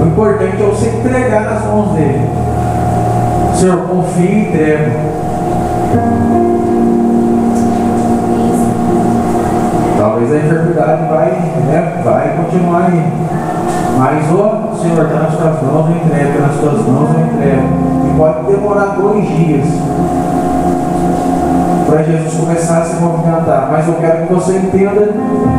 O 0.00 0.06
importante 0.06 0.62
é 0.62 0.66
você 0.66 0.88
entregar 0.88 1.42
nas 1.42 1.64
mãos 1.64 1.92
dele. 1.94 2.28
Senhor, 3.54 3.78
confie 3.88 4.22
e 4.22 4.48
entrega. 4.48 4.92
Talvez 9.98 10.32
a 10.32 10.36
enfermidade 10.36 11.08
vai, 11.08 11.30
né, 11.66 12.00
vai 12.04 12.36
continuar 12.36 12.86
aí. 12.86 13.04
Mas, 14.00 14.24
ó, 14.32 14.74
Senhor, 14.80 15.04
está 15.04 15.20
nas 15.20 15.36
tuas 15.36 15.62
mãos, 15.62 15.90
eu 15.90 15.96
entrego, 15.96 16.40
nas 16.40 16.56
tuas 16.56 16.86
mãos, 16.86 17.10
eu 17.14 17.20
entrego. 17.20 17.68
E 18.06 18.16
pode 18.16 18.46
demorar 18.46 18.96
dois 18.96 19.28
dias 19.28 19.66
para 21.86 22.02
Jesus 22.04 22.32
começar 22.32 22.78
a 22.78 22.84
se 22.86 22.98
movimentar. 22.98 23.68
Mas 23.70 23.86
eu 23.86 23.94
quero 23.96 24.26
que 24.26 24.32
você 24.32 24.56
entenda 24.56 25.06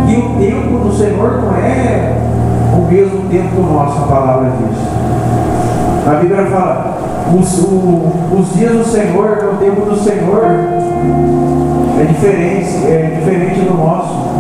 que 0.08 0.16
o 0.16 0.40
tempo 0.40 0.80
do 0.80 0.92
Senhor 0.92 1.40
não 1.40 1.56
é 1.56 2.18
o 2.74 2.92
mesmo 2.92 3.30
tempo 3.30 3.56
do 3.58 3.74
nosso, 3.74 4.06
a 4.06 4.08
palavra 4.08 4.50
diz. 4.58 6.08
A 6.08 6.16
Bíblia 6.16 6.48
fala, 6.48 6.98
os, 7.40 7.60
o, 7.60 8.12
os 8.40 8.54
dias 8.56 8.72
do 8.72 8.84
Senhor, 8.84 9.52
o 9.54 9.58
tempo 9.58 9.82
do 9.82 9.96
Senhor 9.96 10.46
é 12.00 12.06
diferente, 12.06 12.88
é 12.88 13.20
diferente 13.20 13.60
do 13.60 13.78
nosso. 13.78 14.31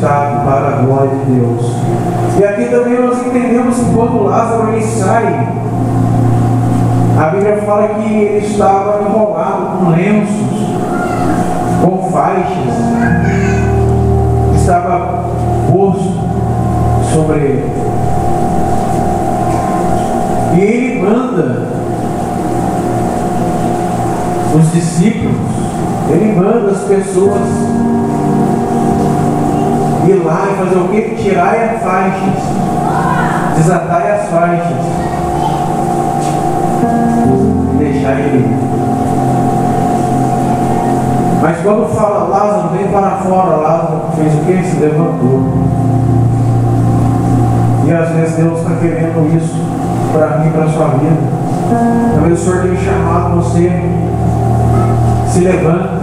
Para 0.00 0.68
a 0.68 0.82
glória 0.82 1.10
de 1.10 1.32
Deus. 1.32 1.74
E 2.38 2.44
aqui 2.44 2.64
também 2.70 2.98
nós 3.00 3.18
entendemos 3.26 3.76
que 3.76 3.94
quando 3.94 4.24
Lázaro 4.24 4.72
ele 4.72 4.82
sai, 4.82 5.48
a 7.18 7.24
Bíblia 7.28 7.62
fala 7.66 7.88
que 7.88 8.10
ele 8.10 8.46
estava 8.46 9.02
enrolado 9.02 9.78
com 9.78 9.90
lenços, 9.90 10.70
com 11.82 12.10
faixas, 12.10 12.74
estava 14.56 15.24
posto 15.70 16.14
sobre 17.12 17.38
ele. 17.38 17.72
E 20.54 20.60
ele 20.60 21.02
manda 21.02 21.68
os 24.56 24.72
discípulos, 24.72 25.36
ele 26.08 26.32
manda 26.34 26.70
as 26.70 26.84
pessoas 26.84 27.40
ir 30.10 30.24
lá 30.24 30.48
e 30.50 30.56
fazer 30.56 30.76
o 30.76 30.88
quê? 30.88 31.14
Tirar 31.16 31.54
as 31.54 31.82
faixas, 31.82 32.34
desatar 33.56 34.02
as 34.02 34.28
faixas, 34.28 34.76
deixar 37.78 38.18
ele. 38.18 38.56
Mas 41.42 41.56
quando 41.62 41.88
fala 41.94 42.28
Lázaro, 42.28 42.68
vem 42.70 42.88
para 42.88 43.10
fora, 43.16 43.56
Lázaro 43.56 44.02
fez 44.16 44.34
o 44.34 44.38
que? 44.38 44.62
Se 44.62 44.76
levantou. 44.80 45.70
E 47.86 47.92
às 47.92 48.10
vezes 48.10 48.36
Deus 48.36 48.58
está 48.58 48.74
querendo 48.80 49.36
isso 49.36 49.56
para 50.12 50.38
mim, 50.38 50.50
para 50.50 50.64
a 50.64 50.68
sua 50.68 50.86
vida. 50.88 51.16
Talvez 52.14 52.40
o 52.40 52.44
Senhor 52.44 52.62
tenha 52.62 52.76
chamado 52.76 53.36
você. 53.36 53.70
Se 55.28 55.40
levanta. 55.40 56.00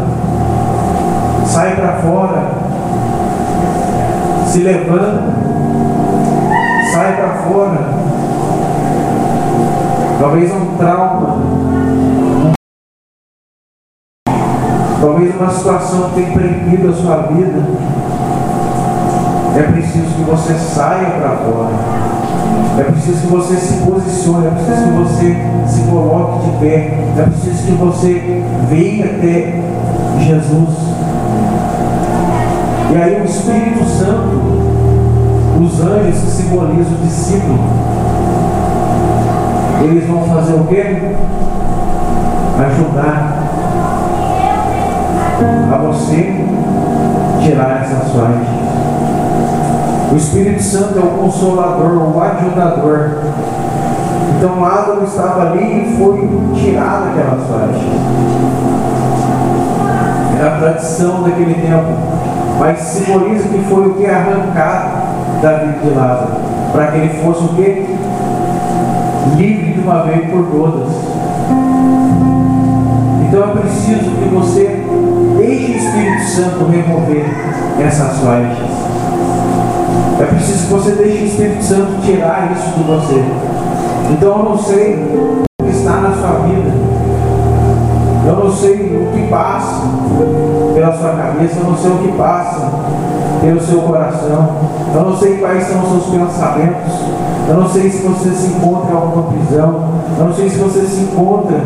Sai 1.45 1.75
para 1.75 1.93
fora 1.93 2.36
se 4.57 4.63
levanta, 4.63 5.23
sai 6.91 7.15
para 7.15 7.29
fora. 7.43 7.77
Talvez 10.19 10.51
um 10.51 10.77
trauma, 10.77 11.37
talvez 14.99 15.35
uma 15.35 15.49
situação 15.51 16.09
que 16.09 16.15
tem 16.15 16.33
prendido 16.33 16.89
a 16.89 16.93
sua 16.93 17.17
vida. 17.27 17.63
É 19.55 19.61
preciso 19.71 20.15
que 20.15 20.23
você 20.23 20.53
saia 20.55 21.11
para 21.11 21.37
fora. 21.37 21.75
É 22.79 22.83
preciso 22.83 23.21
que 23.21 23.27
você 23.27 23.57
se 23.57 23.85
posicione, 23.85 24.47
é 24.47 24.49
preciso 24.49 24.87
que 24.87 24.97
você 25.03 25.37
se 25.67 25.81
coloque 25.87 26.49
de 26.49 26.57
pé, 26.57 26.97
é 27.15 27.23
preciso 27.23 27.63
que 27.63 27.71
você 27.73 28.43
venha 28.67 29.05
até 29.05 29.61
Jesus. 30.19 30.86
E 32.89 32.95
aí 32.95 33.21
o 33.21 33.25
Espírito 33.25 33.83
Santo, 33.83 34.31
os 35.61 35.81
anjos 35.81 36.21
que 36.21 36.31
simbolizam 36.31 36.93
o 36.93 37.05
discípulo, 37.05 37.59
eles 39.83 40.07
vão 40.07 40.23
fazer 40.23 40.53
o 40.53 40.63
quê? 40.65 41.15
Ajudar 42.57 43.43
a 45.73 45.77
você 45.77 46.45
tirar 47.43 47.81
essas 47.81 48.09
faixas. 48.13 48.57
O 50.11 50.15
Espírito 50.15 50.63
Santo 50.63 50.97
é 50.97 51.01
o 51.01 51.17
consolador, 51.17 52.15
o 52.15 52.21
ajudador. 52.21 53.17
Então 54.37 54.61
Lázaro 54.61 55.03
estava 55.03 55.51
ali 55.51 55.83
e 55.83 55.97
foi 55.97 56.29
tirado 56.55 57.09
aquelas 57.09 57.45
faixas. 57.47 57.81
Era 60.39 60.55
a 60.55 60.59
tradição 60.59 61.23
daquele 61.23 61.55
tempo 61.55 62.16
mas 62.59 62.79
simboliza 62.79 63.47
que 63.49 63.63
foi 63.69 63.87
o 63.87 63.93
que 63.93 64.05
arrancado 64.05 65.41
da 65.41 65.57
vida 65.57 65.79
de 65.83 65.89
Lázaro, 65.91 66.31
para 66.71 66.87
que 66.87 66.97
ele 66.97 67.09
fosse 67.21 67.43
o 67.45 67.49
que? 67.49 67.97
Livre 69.35 69.73
de 69.73 69.79
uma 69.79 70.03
vez 70.03 70.29
por 70.29 70.45
todas. 70.47 70.89
Então 73.27 73.43
é 73.43 73.61
preciso 73.61 74.11
que 74.11 74.29
você 74.33 74.83
deixe 75.37 75.71
o 75.71 75.75
Espírito 75.75 76.23
Santo 76.23 76.65
remover 76.65 77.25
essas 77.79 78.17
faixas. 78.19 78.87
É 80.19 80.25
preciso 80.25 80.67
que 80.67 80.73
você 80.73 80.91
deixe 80.91 81.23
o 81.23 81.27
Espírito 81.27 81.63
Santo 81.63 82.01
tirar 82.01 82.51
isso 82.53 82.71
de 82.71 82.83
você. 82.83 83.23
Então 84.11 84.29
eu 84.29 84.43
não 84.43 84.57
sei 84.57 84.95
o 84.95 85.43
que 85.63 85.69
está 85.69 85.91
na 85.91 86.11
sua 86.11 86.39
vida. 86.47 86.71
Eu 88.25 88.35
não 88.43 88.51
sei 88.51 88.73
o 88.73 89.11
que 89.13 89.27
passa 89.29 89.83
pela 90.87 90.97
sua 90.97 91.09
cabeça, 91.09 91.59
eu 91.59 91.63
não 91.65 91.77
sei 91.77 91.91
o 91.91 91.97
que 91.97 92.11
passa 92.17 92.71
pelo 93.41 93.61
seu 93.61 93.81
coração, 93.81 94.49
eu 94.93 95.01
não 95.01 95.17
sei 95.17 95.37
quais 95.37 95.67
são 95.67 95.81
os 95.81 95.89
seus 95.89 96.05
pensamentos, 96.05 96.93
eu 97.47 97.57
não 97.57 97.69
sei 97.69 97.89
se 97.89 98.03
você 98.03 98.29
se 98.31 98.47
encontra 98.47 98.91
em 98.91 98.95
alguma 98.95 99.23
prisão, 99.31 99.83
eu 100.17 100.25
não 100.25 100.33
sei 100.33 100.49
se 100.49 100.57
você 100.57 100.81
se 100.81 101.01
encontra 101.01 101.57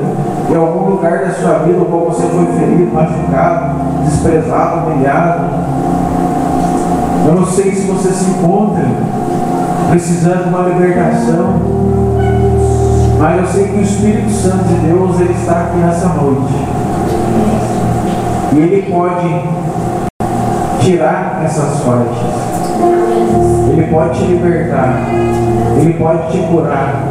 em 0.49 0.55
algum 0.55 0.91
lugar 0.91 1.19
da 1.19 1.33
sua 1.33 1.59
vida 1.59 1.85
qual 1.85 2.05
você 2.05 2.23
foi 2.23 2.45
ferido, 2.57 2.93
machucado, 2.93 3.75
desprezado, 4.05 4.87
humilhado. 4.87 5.45
Eu 7.27 7.35
não 7.35 7.45
sei 7.45 7.75
se 7.75 7.87
você 7.87 8.09
se 8.09 8.31
encontra 8.31 8.85
precisando 9.89 10.43
de 10.45 10.49
uma 10.49 10.67
libertação, 10.67 11.61
mas 13.19 13.39
eu 13.39 13.47
sei 13.47 13.67
que 13.67 13.77
o 13.77 13.81
Espírito 13.81 14.31
Santo 14.31 14.63
de 14.63 14.87
Deus 14.87 15.19
ele 15.19 15.33
está 15.33 15.61
aqui 15.61 15.77
nessa 15.77 16.07
noite. 16.07 17.70
E 18.53 18.57
Ele 18.57 18.91
pode 18.91 19.29
tirar 20.81 21.41
essas 21.43 21.79
faixas. 21.83 22.51
Ele 23.71 23.87
pode 23.89 24.19
te 24.19 24.25
libertar. 24.25 25.07
Ele 25.79 25.93
pode 25.93 26.31
te 26.31 26.37
curar. 26.47 27.03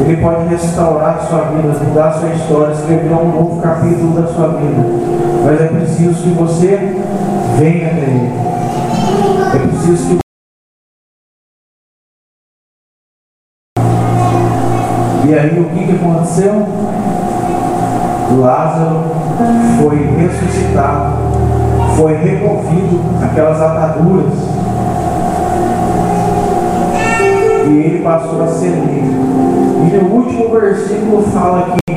Ele 0.00 0.16
pode 0.16 0.48
restaurar 0.48 1.16
a 1.16 1.20
sua 1.20 1.40
vida, 1.50 1.78
mudar 1.84 2.08
a 2.08 2.12
sua 2.12 2.30
história, 2.30 2.72
escrever 2.72 3.12
um 3.12 3.32
novo 3.32 3.60
capítulo 3.60 4.20
da 4.20 4.26
sua 4.26 4.48
vida. 4.48 4.82
Mas 5.44 5.60
é 5.60 5.66
preciso 5.66 6.22
que 6.22 6.30
você 6.30 6.76
venha 7.58 7.88
até 7.88 8.00
Ele. 8.00 8.32
É 9.54 9.66
preciso 9.68 10.08
que 10.08 10.20
E 15.28 15.34
aí 15.34 15.60
o 15.60 15.64
que, 15.66 15.86
que 15.86 15.92
aconteceu? 15.92 16.66
Lázaro 18.40 18.99
foi 21.96 22.14
removido 22.14 23.00
aquelas 23.22 23.60
ataduras 23.60 24.32
e 27.68 27.78
ele 27.78 28.02
passou 28.02 28.42
a 28.42 28.46
ser 28.48 28.70
livre. 28.70 29.20
E 29.86 29.96
no 29.96 30.14
último 30.14 30.48
versículo 30.50 31.22
fala 31.22 31.76
que 31.86 31.94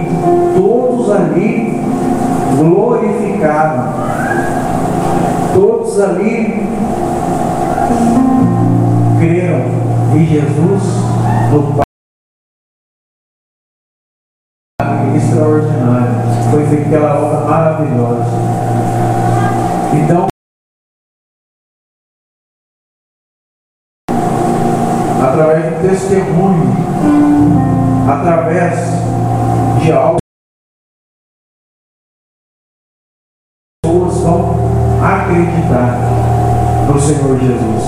todos 0.55 1.09
ali 1.11 1.81
glorificaram, 2.57 3.93
todos 5.53 5.99
ali 5.99 6.67
creram 9.19 9.61
em 10.15 10.25
Jesus 10.25 10.83
no 11.51 11.63
Pai. 11.63 11.83
Extraordinário 15.15 16.13
foi 16.51 16.65
feita 16.67 16.85
aquela 16.87 17.19
obra 17.19 17.39
maravilhosa. 17.49 18.25
Então, 19.93 20.27
através 25.21 25.63
do 25.65 25.87
testemunho, 25.87 26.73
através 28.09 28.79
de 29.83 29.91
algo, 29.91 30.17
pessoas 33.85 34.17
vão 34.17 34.55
acreditar 35.03 35.99
no 36.91 36.99
Senhor 36.99 37.39
Jesus. 37.39 37.83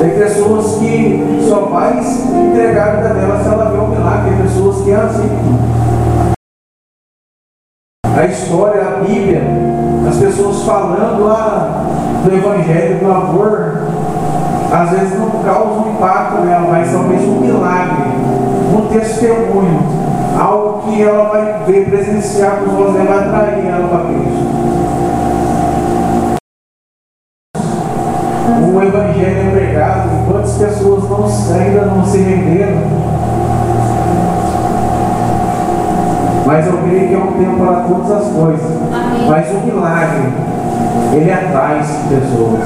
Tem 0.00 0.10
pessoas 0.18 0.78
que 0.80 1.46
só 1.48 1.66
vai 1.66 2.00
entregar 2.00 2.88
a 2.88 2.96
vida 2.96 3.14
dela 3.14 3.42
se 3.42 3.48
ela 3.48 3.70
vê 3.70 3.78
um 3.78 3.90
milagre. 3.90 4.30
Tem 4.30 4.42
pessoas 4.42 4.84
que 4.84 4.90
é 4.90 4.96
assim 4.96 5.28
a 8.24 8.26
história, 8.26 8.80
a 8.80 9.00
Bíblia, 9.04 9.42
as 10.08 10.16
pessoas 10.16 10.62
falando 10.62 11.26
lá 11.26 11.84
do 12.24 12.34
Evangelho, 12.34 12.98
do 12.98 13.12
amor, 13.12 13.82
às 14.72 14.90
vezes 14.90 15.18
não 15.18 15.28
causa 15.42 15.80
um 15.80 15.90
impacto 15.92 16.40
nela, 16.40 16.66
mas 16.70 16.90
talvez 16.90 17.22
um 17.22 17.40
milagre, 17.40 18.04
um 18.74 18.88
testemunho, 18.88 19.78
algo 20.40 20.82
que 20.82 21.02
ela 21.02 21.28
vai 21.28 21.64
ver, 21.66 21.84
presenciar 21.90 22.60
com 22.60 22.70
os 22.70 22.78
olhos, 22.78 22.94
vai 22.94 23.18
atrair 23.18 23.66
ela 23.66 23.88
para 23.88 24.06
Cristo. 24.06 24.54
O 28.72 28.82
Evangelho 28.82 29.48
é 29.48 29.50
pregado, 29.50 30.08
quantas 30.26 30.54
pessoas 30.54 31.04
não, 31.10 31.56
ainda 31.60 31.82
não 31.82 32.04
se 32.06 32.18
renderam 32.18 33.03
Mas 36.46 36.66
eu 36.66 36.78
creio 36.78 37.08
que 37.08 37.14
é 37.14 37.18
um 37.18 37.32
tempo 37.32 37.64
para 37.64 37.80
todas 37.84 38.10
as 38.10 38.32
coisas. 38.32 38.70
Amém. 38.92 39.28
Mas 39.28 39.50
o 39.50 39.60
milagre, 39.60 40.32
ele 41.14 41.32
atrai 41.32 41.78
pessoas. 42.08 42.60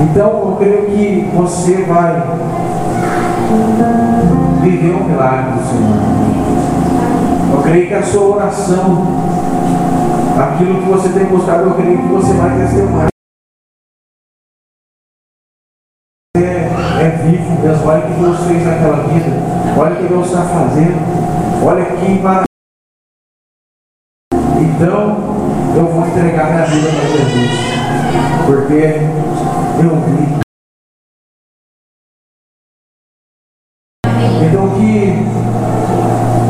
Então 0.00 0.26
eu 0.26 0.56
creio 0.58 0.86
que 0.86 1.30
você 1.34 1.82
vai 1.84 2.22
viver 4.62 4.94
um 4.94 5.04
milagre 5.04 5.52
do 5.52 5.66
Senhor. 5.68 5.96
Eu 7.52 7.62
creio 7.62 7.88
que 7.88 7.94
a 7.94 8.02
sua 8.02 8.36
oração, 8.36 9.06
aquilo 10.38 10.82
que 10.82 10.88
você 10.88 11.08
tem 11.10 11.26
buscado, 11.26 11.64
eu 11.64 11.74
creio 11.74 11.98
que 11.98 12.08
você 12.08 12.32
vai 12.34 12.58
testemunhar. 12.58 13.08
É, 16.36 16.40
é 16.40 17.20
vivo, 17.22 17.60
Deus. 17.62 17.78
Olha 17.84 18.04
o 18.04 18.08
que 18.08 18.20
Deus 18.20 18.38
fez 18.46 18.66
naquela 18.66 19.02
vida. 19.08 19.30
Olha 19.78 19.92
o 19.92 19.96
que 19.96 20.08
Deus 20.08 20.26
está 20.26 20.42
fazendo. 20.42 21.15
Olha 21.68 21.84
que 21.84 22.22
maravilha. 22.22 22.46
Então, 24.32 25.16
eu 25.74 25.86
vou 25.88 26.06
entregar 26.06 26.52
minha 26.52 26.64
vida 26.66 26.88
para 26.90 27.08
Jesus. 27.08 27.50
Porque 28.46 28.82
eu 29.82 29.90
vi. 30.06 30.36
Então 34.46 34.70
que 34.76 34.96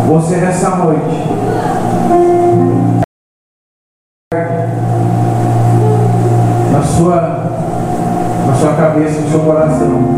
você 0.06 0.36
nessa 0.36 0.76
noite 0.76 1.16
na 6.70 6.82
sua 6.82 7.20
na 8.46 8.54
sua 8.54 8.76
cabeça, 8.76 9.20
no 9.22 9.30
seu 9.30 9.40
coração. 9.46 10.15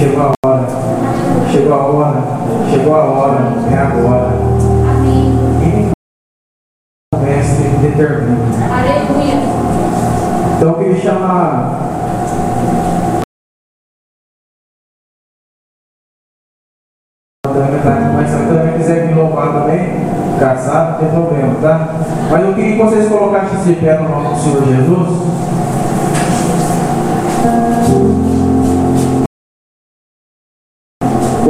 Chegou 0.00 0.22
a 0.22 0.32
hora. 0.48 0.66
Chegou 1.52 1.74
a 1.74 1.82
hora. 1.86 2.22
Chegou 2.70 2.94
a 2.94 3.04
hora. 3.04 3.40
É 3.70 3.78
agora. 3.78 4.32
Amém. 4.88 5.92
E 7.12 7.14
o 7.14 7.18
Mestre 7.18 7.68
determina. 7.82 8.38
Aleluia. 8.72 9.34
Então 10.56 10.68
eu 10.70 10.78
queria 10.78 11.00
chamar 11.02 11.90
tá 17.46 18.12
mas 18.14 18.28
se 18.28 18.36
a 18.36 18.38
Tânia 18.38 18.78
quiser 18.78 19.06
me 19.06 19.14
louvar 19.14 19.52
também, 19.52 19.80
caçar, 20.38 20.92
não 20.92 20.98
tem 20.98 21.08
problema, 21.10 21.54
tá? 21.60 21.88
Mas 22.30 22.42
eu 22.42 22.54
queria 22.54 22.76
que 22.76 22.82
vocês 22.82 23.08
colocassem 23.08 23.58
esse 23.60 23.74
pé 23.74 23.98
no 23.98 24.08
nome 24.08 24.28
do 24.28 24.36
Senhor 24.36 24.64
Jesus. 24.64 25.30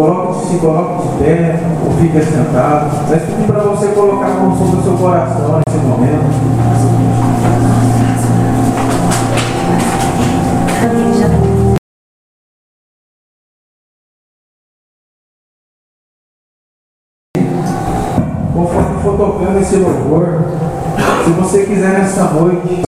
Coloque-se, 0.01 0.59
coloque 0.61 1.09
de 1.09 1.19
pé, 1.23 1.61
ou 1.85 1.93
fique 1.93 2.25
sentado. 2.25 3.07
Mas 3.11 3.23
pedi 3.23 3.45
para 3.47 3.61
você 3.65 3.89
colocar 3.89 4.29
a 4.29 4.35
mão 4.35 4.57
sobre 4.57 4.81
o 4.81 4.83
seu 4.83 4.97
coração 4.97 5.61
nesse 5.61 5.79
momento. 5.85 6.25
Conforme 18.55 19.03
for 19.03 19.19
tocando 19.19 19.59
esse 19.59 19.77
louvor, 19.77 20.45
se 21.27 21.31
você 21.33 21.67
quiser 21.67 21.93
nessa 21.99 22.25
noite, 22.33 22.85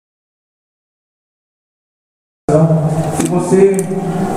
se 3.18 3.28
você 3.28 3.78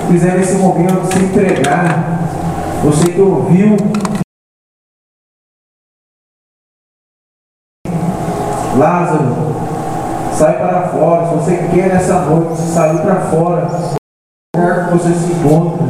quiser 0.08 0.38
nesse 0.38 0.56
momento 0.56 1.06
se 1.12 1.20
entregar, 1.20 2.24
você 2.84 3.12
que 3.12 3.20
ouviu, 3.20 3.76
Lázaro, 8.76 9.34
sai 10.34 10.58
para 10.58 10.88
fora. 10.88 11.28
Se 11.28 11.34
você 11.34 11.56
quer 11.72 11.88
nessa 11.88 12.20
noite 12.26 12.60
sair 12.60 13.00
para 13.00 13.22
fora, 13.30 13.68
que 14.54 14.98
você 14.98 15.14
se 15.14 15.32
encontra, 15.32 15.86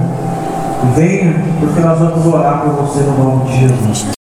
venha, 0.94 1.34
porque 1.58 1.80
nós 1.80 1.98
vamos 1.98 2.26
orar 2.26 2.62
por 2.62 2.74
você 2.74 3.00
no 3.00 3.18
nome 3.18 3.50
de 3.50 3.58
Jesus. 3.58 4.14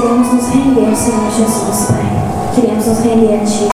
Queremos 0.00 0.32
nos 0.32 0.48
render 0.48 0.96
Senhor 0.96 1.30
Jesus, 1.30 1.88
Pai. 1.88 2.54
Queremos 2.54 2.86
nos 2.86 2.98
render 3.00 3.34
a 3.34 3.44
Ti. 3.44 3.68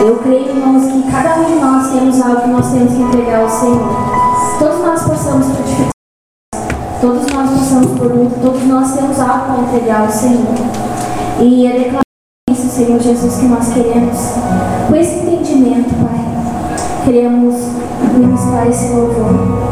Eu 0.00 0.16
creio, 0.18 0.48
irmãos, 0.48 0.90
que 0.90 1.10
cada 1.10 1.40
um 1.40 1.44
de 1.44 1.54
nós 1.56 1.90
temos 1.90 2.20
algo 2.22 2.40
que 2.42 2.48
nós 2.48 2.72
temos 2.72 2.92
que 2.92 3.02
entregar 3.02 3.42
ao 3.42 3.48
Senhor. 3.48 3.88
Todos 4.58 4.78
nós 4.80 5.02
passamos 5.02 5.46
por 5.46 5.64
dificuldades, 5.64 7.00
todos 7.00 7.26
nós 7.32 7.50
passamos 7.50 7.98
por 7.98 8.12
luta, 8.12 8.36
todos 8.40 8.64
nós 8.64 8.94
temos 8.94 9.20
algo 9.20 9.44
para 9.46 9.62
entregar 9.62 10.00
ao 10.02 10.10
Senhor. 10.10 10.54
E 11.40 11.66
é 11.66 11.72
declarar 11.72 12.02
isso, 12.50 12.68
Senhor 12.68 13.00
Jesus, 13.00 13.36
que 13.36 13.46
nós 13.46 13.68
queremos, 13.72 14.18
com 14.88 14.96
esse 14.96 15.16
entendimento, 15.16 15.90
Pai, 15.94 17.04
queremos 17.04 17.54
ministrar 18.14 18.66
esse 18.68 18.88
louvor. 18.94 19.63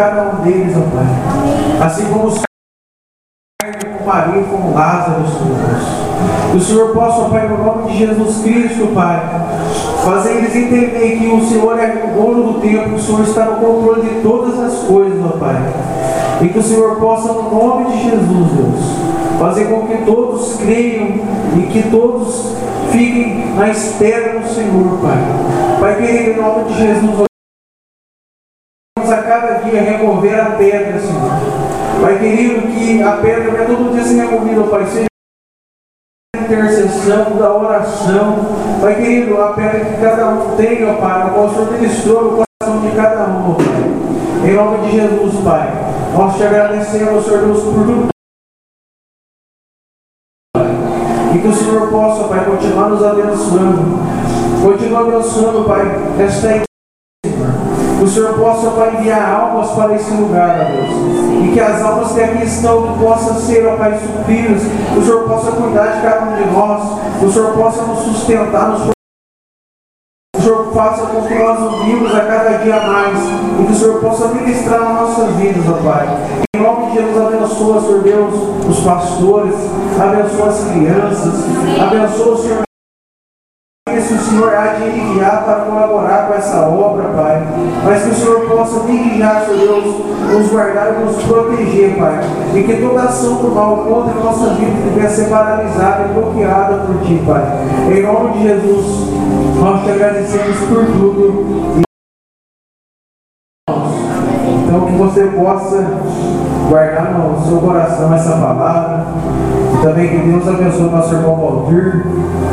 Cada 0.00 0.22
um 0.22 0.36
deles, 0.36 0.74
ó 0.74 0.80
Pai. 0.96 1.86
Assim 1.86 2.06
como 2.06 2.28
o 2.28 2.30
Senhor 2.30 3.98
com 3.98 4.06
Maria, 4.06 4.42
com 4.44 4.74
Lázaro, 4.74 5.28
Senhor 5.28 5.58
Deus. 5.58 6.00
Que 6.50 6.56
o 6.56 6.60
Senhor 6.60 6.94
possa, 6.94 7.20
ó 7.20 7.28
Pai, 7.28 7.46
no 7.48 7.58
nome 7.62 7.90
de 7.90 7.98
Jesus 7.98 8.42
Cristo, 8.42 8.94
Pai, 8.94 9.20
fazer 10.02 10.38
eles 10.38 10.56
entenderem 10.56 11.18
que 11.18 11.26
o 11.26 11.46
Senhor 11.46 11.78
é 11.78 12.02
o 12.02 12.18
dono 12.18 12.52
do 12.54 12.60
tempo, 12.60 12.94
o 12.94 12.98
Senhor 12.98 13.20
está 13.20 13.44
no 13.44 13.56
controle 13.56 14.08
de 14.08 14.22
todas 14.22 14.58
as 14.58 14.78
coisas, 14.84 15.22
ó 15.22 15.36
Pai. 15.36 15.56
E 16.40 16.48
que 16.48 16.58
o 16.58 16.62
Senhor 16.62 16.96
possa, 16.96 17.34
no 17.34 17.50
nome 17.50 17.90
de 17.90 18.04
Jesus, 18.04 18.52
Deus, 18.52 19.38
fazer 19.38 19.66
com 19.66 19.86
que 19.86 19.98
todos 20.06 20.56
creiam 20.56 21.08
e 21.58 21.68
que 21.70 21.90
todos 21.90 22.54
fiquem 22.90 23.54
na 23.54 23.68
espera 23.68 24.40
do 24.40 24.48
Senhor, 24.48 24.98
Pai. 25.02 25.18
Pai 25.78 25.96
querido, 25.96 26.30
em 26.30 26.42
nome 26.42 26.64
de 26.64 26.78
Jesus, 26.78 27.29
a 29.12 29.22
cada 29.22 29.54
dia 29.64 29.82
remover 29.82 30.40
a 30.40 30.50
pedra, 30.52 30.98
Senhor. 30.98 31.30
Pai 32.00 32.18
querido, 32.18 32.68
que 32.68 33.02
a 33.02 33.12
pedra 33.16 33.50
venha 33.50 33.66
todo 33.66 33.92
dia 33.92 34.04
ser 34.04 34.24
removida, 34.24 34.62
Pai. 34.64 34.86
Seja 34.86 35.06
intercessão, 36.36 37.36
da 37.36 37.52
oração. 37.52 38.38
Pai 38.80 38.94
querido, 38.94 39.40
a 39.40 39.52
pedra 39.52 39.84
que 39.84 40.00
cada 40.00 40.28
um 40.28 40.56
tem, 40.56 40.84
ó 40.88 40.94
Pai, 40.94 41.30
o 41.30 41.50
Senhor 41.50 41.72
ministrou 41.72 42.24
no 42.24 42.30
coração 42.30 42.80
de 42.80 42.96
cada 42.96 43.26
um, 43.26 43.54
Pai. 43.54 44.50
Em 44.50 44.54
nome 44.54 44.78
de 44.86 44.92
Jesus, 44.92 45.44
Pai. 45.44 45.68
Nós 46.16 46.36
te 46.36 46.42
agradecemos, 46.42 47.24
Senhor 47.24 47.40
Deus, 47.44 47.62
por 47.62 47.74
tudo. 47.74 48.08
E 51.34 51.38
que 51.38 51.48
o 51.48 51.54
Senhor 51.54 51.90
possa, 51.90 52.28
Pai, 52.28 52.44
continuar 52.44 52.88
nos 52.88 53.04
abençoando. 53.04 54.00
Continua 54.62 55.00
abençoando, 55.00 55.64
Pai, 55.64 55.82
esta 56.18 56.46
igreja. 56.48 56.69
O 58.00 58.06
Senhor 58.06 58.32
possa, 58.32 58.70
Pai, 58.70 58.96
enviar 58.96 59.30
almas 59.30 59.70
para 59.72 59.94
esse 59.94 60.10
lugar, 60.12 60.58
ó 60.58 60.64
Deus. 60.64 61.44
E 61.44 61.52
que 61.52 61.60
as 61.60 61.82
almas 61.82 62.12
que 62.12 62.22
aqui 62.22 62.44
estão 62.44 62.98
possam 62.98 63.34
ser, 63.34 63.66
ó 63.66 63.76
Pai, 63.76 63.98
supridas. 63.98 64.62
O 64.96 65.02
Senhor 65.02 65.28
possa 65.28 65.52
cuidar 65.52 65.86
de 65.88 66.00
cada 66.00 66.30
um 66.30 66.36
de 66.36 66.50
nós. 66.50 66.82
O 67.22 67.30
Senhor 67.30 67.52
possa 67.52 67.82
nos 67.82 67.98
sustentar, 67.98 68.68
nos 68.68 68.90
o 70.36 70.42
Senhor 70.42 70.72
faça 70.72 71.06
com 71.08 71.26
que 71.26 71.34
nós 71.34 71.60
nos 71.60 71.84
vivos 71.84 72.14
a 72.14 72.20
cada 72.20 72.58
dia 72.58 72.80
mais. 72.80 73.18
E 73.60 73.66
que 73.66 73.72
o 73.72 73.76
Senhor 73.76 74.00
possa 74.00 74.28
ministrar 74.28 74.80
nas 74.80 75.00
nossas 75.00 75.36
vidas, 75.36 75.64
ó 75.68 75.74
Pai. 75.84 76.08
Em 76.56 76.62
nome 76.62 76.86
de 76.86 76.94
Jesus, 76.94 77.26
abençoa, 77.26 77.80
Senhor 77.82 78.02
Deus, 78.02 78.34
os 78.66 78.80
pastores, 78.80 79.54
abençoa 80.00 80.48
as 80.48 80.64
crianças, 80.64 81.44
abençoa, 81.78 82.36
Senhor 82.38 82.69
se 83.98 84.12
o 84.12 84.18
Senhor 84.18 84.54
há 84.54 84.74
de 84.74 84.84
enviar 84.84 85.42
para 85.44 85.60
colaborar 85.60 86.26
com 86.26 86.34
essa 86.34 86.60
obra, 86.68 87.08
Pai. 87.08 87.42
Mas 87.82 88.02
que 88.02 88.10
o 88.10 88.14
Senhor 88.14 88.40
possa 88.48 88.84
me 88.84 88.98
guiar, 88.98 89.46
Senhor 89.46 89.58
Deus, 89.58 89.84
nos 90.30 90.50
guardar 90.50 90.94
e 90.94 91.04
nos 91.04 91.22
proteger, 91.22 91.96
Pai. 91.96 92.20
E 92.54 92.62
que 92.62 92.76
toda 92.76 93.02
ação 93.02 93.36
do 93.36 93.54
mal 93.54 93.78
contra 93.78 94.12
a 94.12 94.24
nossa 94.24 94.50
vida 94.50 94.72
venha 94.94 95.08
ser 95.08 95.30
paralisada 95.30 96.04
e 96.04 96.12
bloqueada 96.12 96.74
por 96.86 97.00
Ti, 97.06 97.22
Pai. 97.26 97.42
Em 97.90 98.02
nome 98.02 98.32
de 98.32 98.42
Jesus, 98.42 99.08
nós 99.58 99.82
te 99.82 99.90
agradecemos 99.90 100.56
por 100.68 100.84
tudo. 100.84 101.80
Então 104.64 104.86
que 104.86 104.92
você 104.92 105.24
possa 105.26 105.84
guardar 106.68 107.12
no 107.12 107.44
seu 107.44 107.58
coração 107.58 108.14
essa 108.14 108.32
palavra. 108.32 109.06
E 109.72 109.82
também 109.82 110.08
que 110.08 110.28
Deus 110.28 110.48
abençoe 110.48 110.86
o 110.86 110.90
nosso 110.90 111.14
irmão 111.14 111.36
Valdir, 111.36 112.02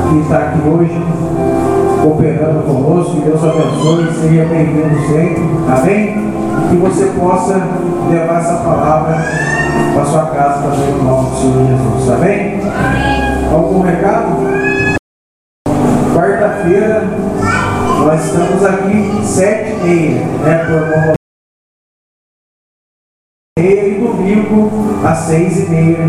que 0.10 0.20
está 0.20 0.38
aqui 0.38 0.68
hoje, 0.68 1.02
cooperando 2.02 2.64
conosco. 2.64 3.16
Que 3.16 3.22
Deus 3.22 3.44
abençoe, 3.44 4.14
seja 4.14 4.46
bem-vindo 4.46 5.00
sempre. 5.08 5.44
Amém? 5.68 6.34
Que 6.70 6.76
você 6.78 7.06
possa 7.20 7.62
levar 8.10 8.40
essa 8.40 8.56
palavra 8.56 9.18
para 9.94 10.06
sua 10.06 10.26
casa 10.28 10.64
também 10.64 10.92
no 10.92 11.04
nome 11.04 11.30
do 11.30 11.36
Senhor 11.36 11.68
Jesus. 11.68 12.10
Amém? 12.12 12.62
Algum 13.52 13.82
recado? 13.82 14.48
Quarta-feira, 16.14 17.04
nós 18.00 18.26
estamos 18.26 18.66
aqui 18.66 19.22
sete 19.24 19.72
e 19.72 19.84
meia, 19.84 20.26
né? 20.44 20.66
Por 20.66 21.17
domingo 24.28 24.70
às 25.06 25.20
seis 25.20 25.60
e 25.60 25.70
meia, 25.70 26.00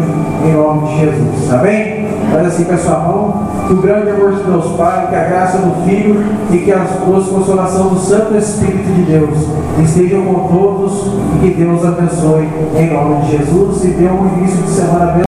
em 0.45 0.53
nome 0.53 0.89
de 0.89 1.01
Jesus. 1.01 1.53
Amém? 1.53 2.09
Faz 2.31 2.47
assim 2.47 2.65
com 2.65 2.73
a 2.73 2.79
sua 2.79 2.99
mão. 2.99 3.49
Que 3.67 3.75
o 3.75 3.83
grande 3.83 4.11
amor 4.11 4.33
de 4.33 4.43
Deus 4.43 4.77
Pai, 4.77 5.09
que 5.09 5.15
a 5.15 5.25
graça 5.25 5.59
do 5.59 5.85
Filho 5.85 6.25
e 6.51 6.59
que 6.59 6.73
a 6.73 6.79
doce 6.79 7.31
consolação 7.31 7.89
do 7.89 7.99
Santo 7.99 8.37
Espírito 8.37 8.93
de 8.95 9.03
Deus 9.03 9.39
estejam 9.85 10.25
com 10.25 10.49
todos 10.49 11.13
e 11.37 11.39
que 11.41 11.55
Deus 11.55 11.85
abençoe 11.85 12.49
em 12.77 12.91
nome 12.91 13.23
de 13.23 13.37
Jesus 13.37 13.85
e 13.85 13.89
dê 13.89 14.07
um 14.07 14.27
início 14.37 14.63
de 14.63 14.71
semana 14.71 15.05
abençoado. 15.05 15.25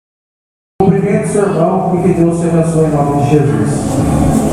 Cumprimento 0.79 1.27
seu 1.27 1.43
irmão 1.43 1.95
e 1.95 2.03
que 2.03 2.13
Deus 2.13 2.39
te 2.39 2.47
abençoe 2.47 2.85
em 2.85 2.91
nome 2.91 3.23
de 3.23 3.29
Jesus. 3.31 4.46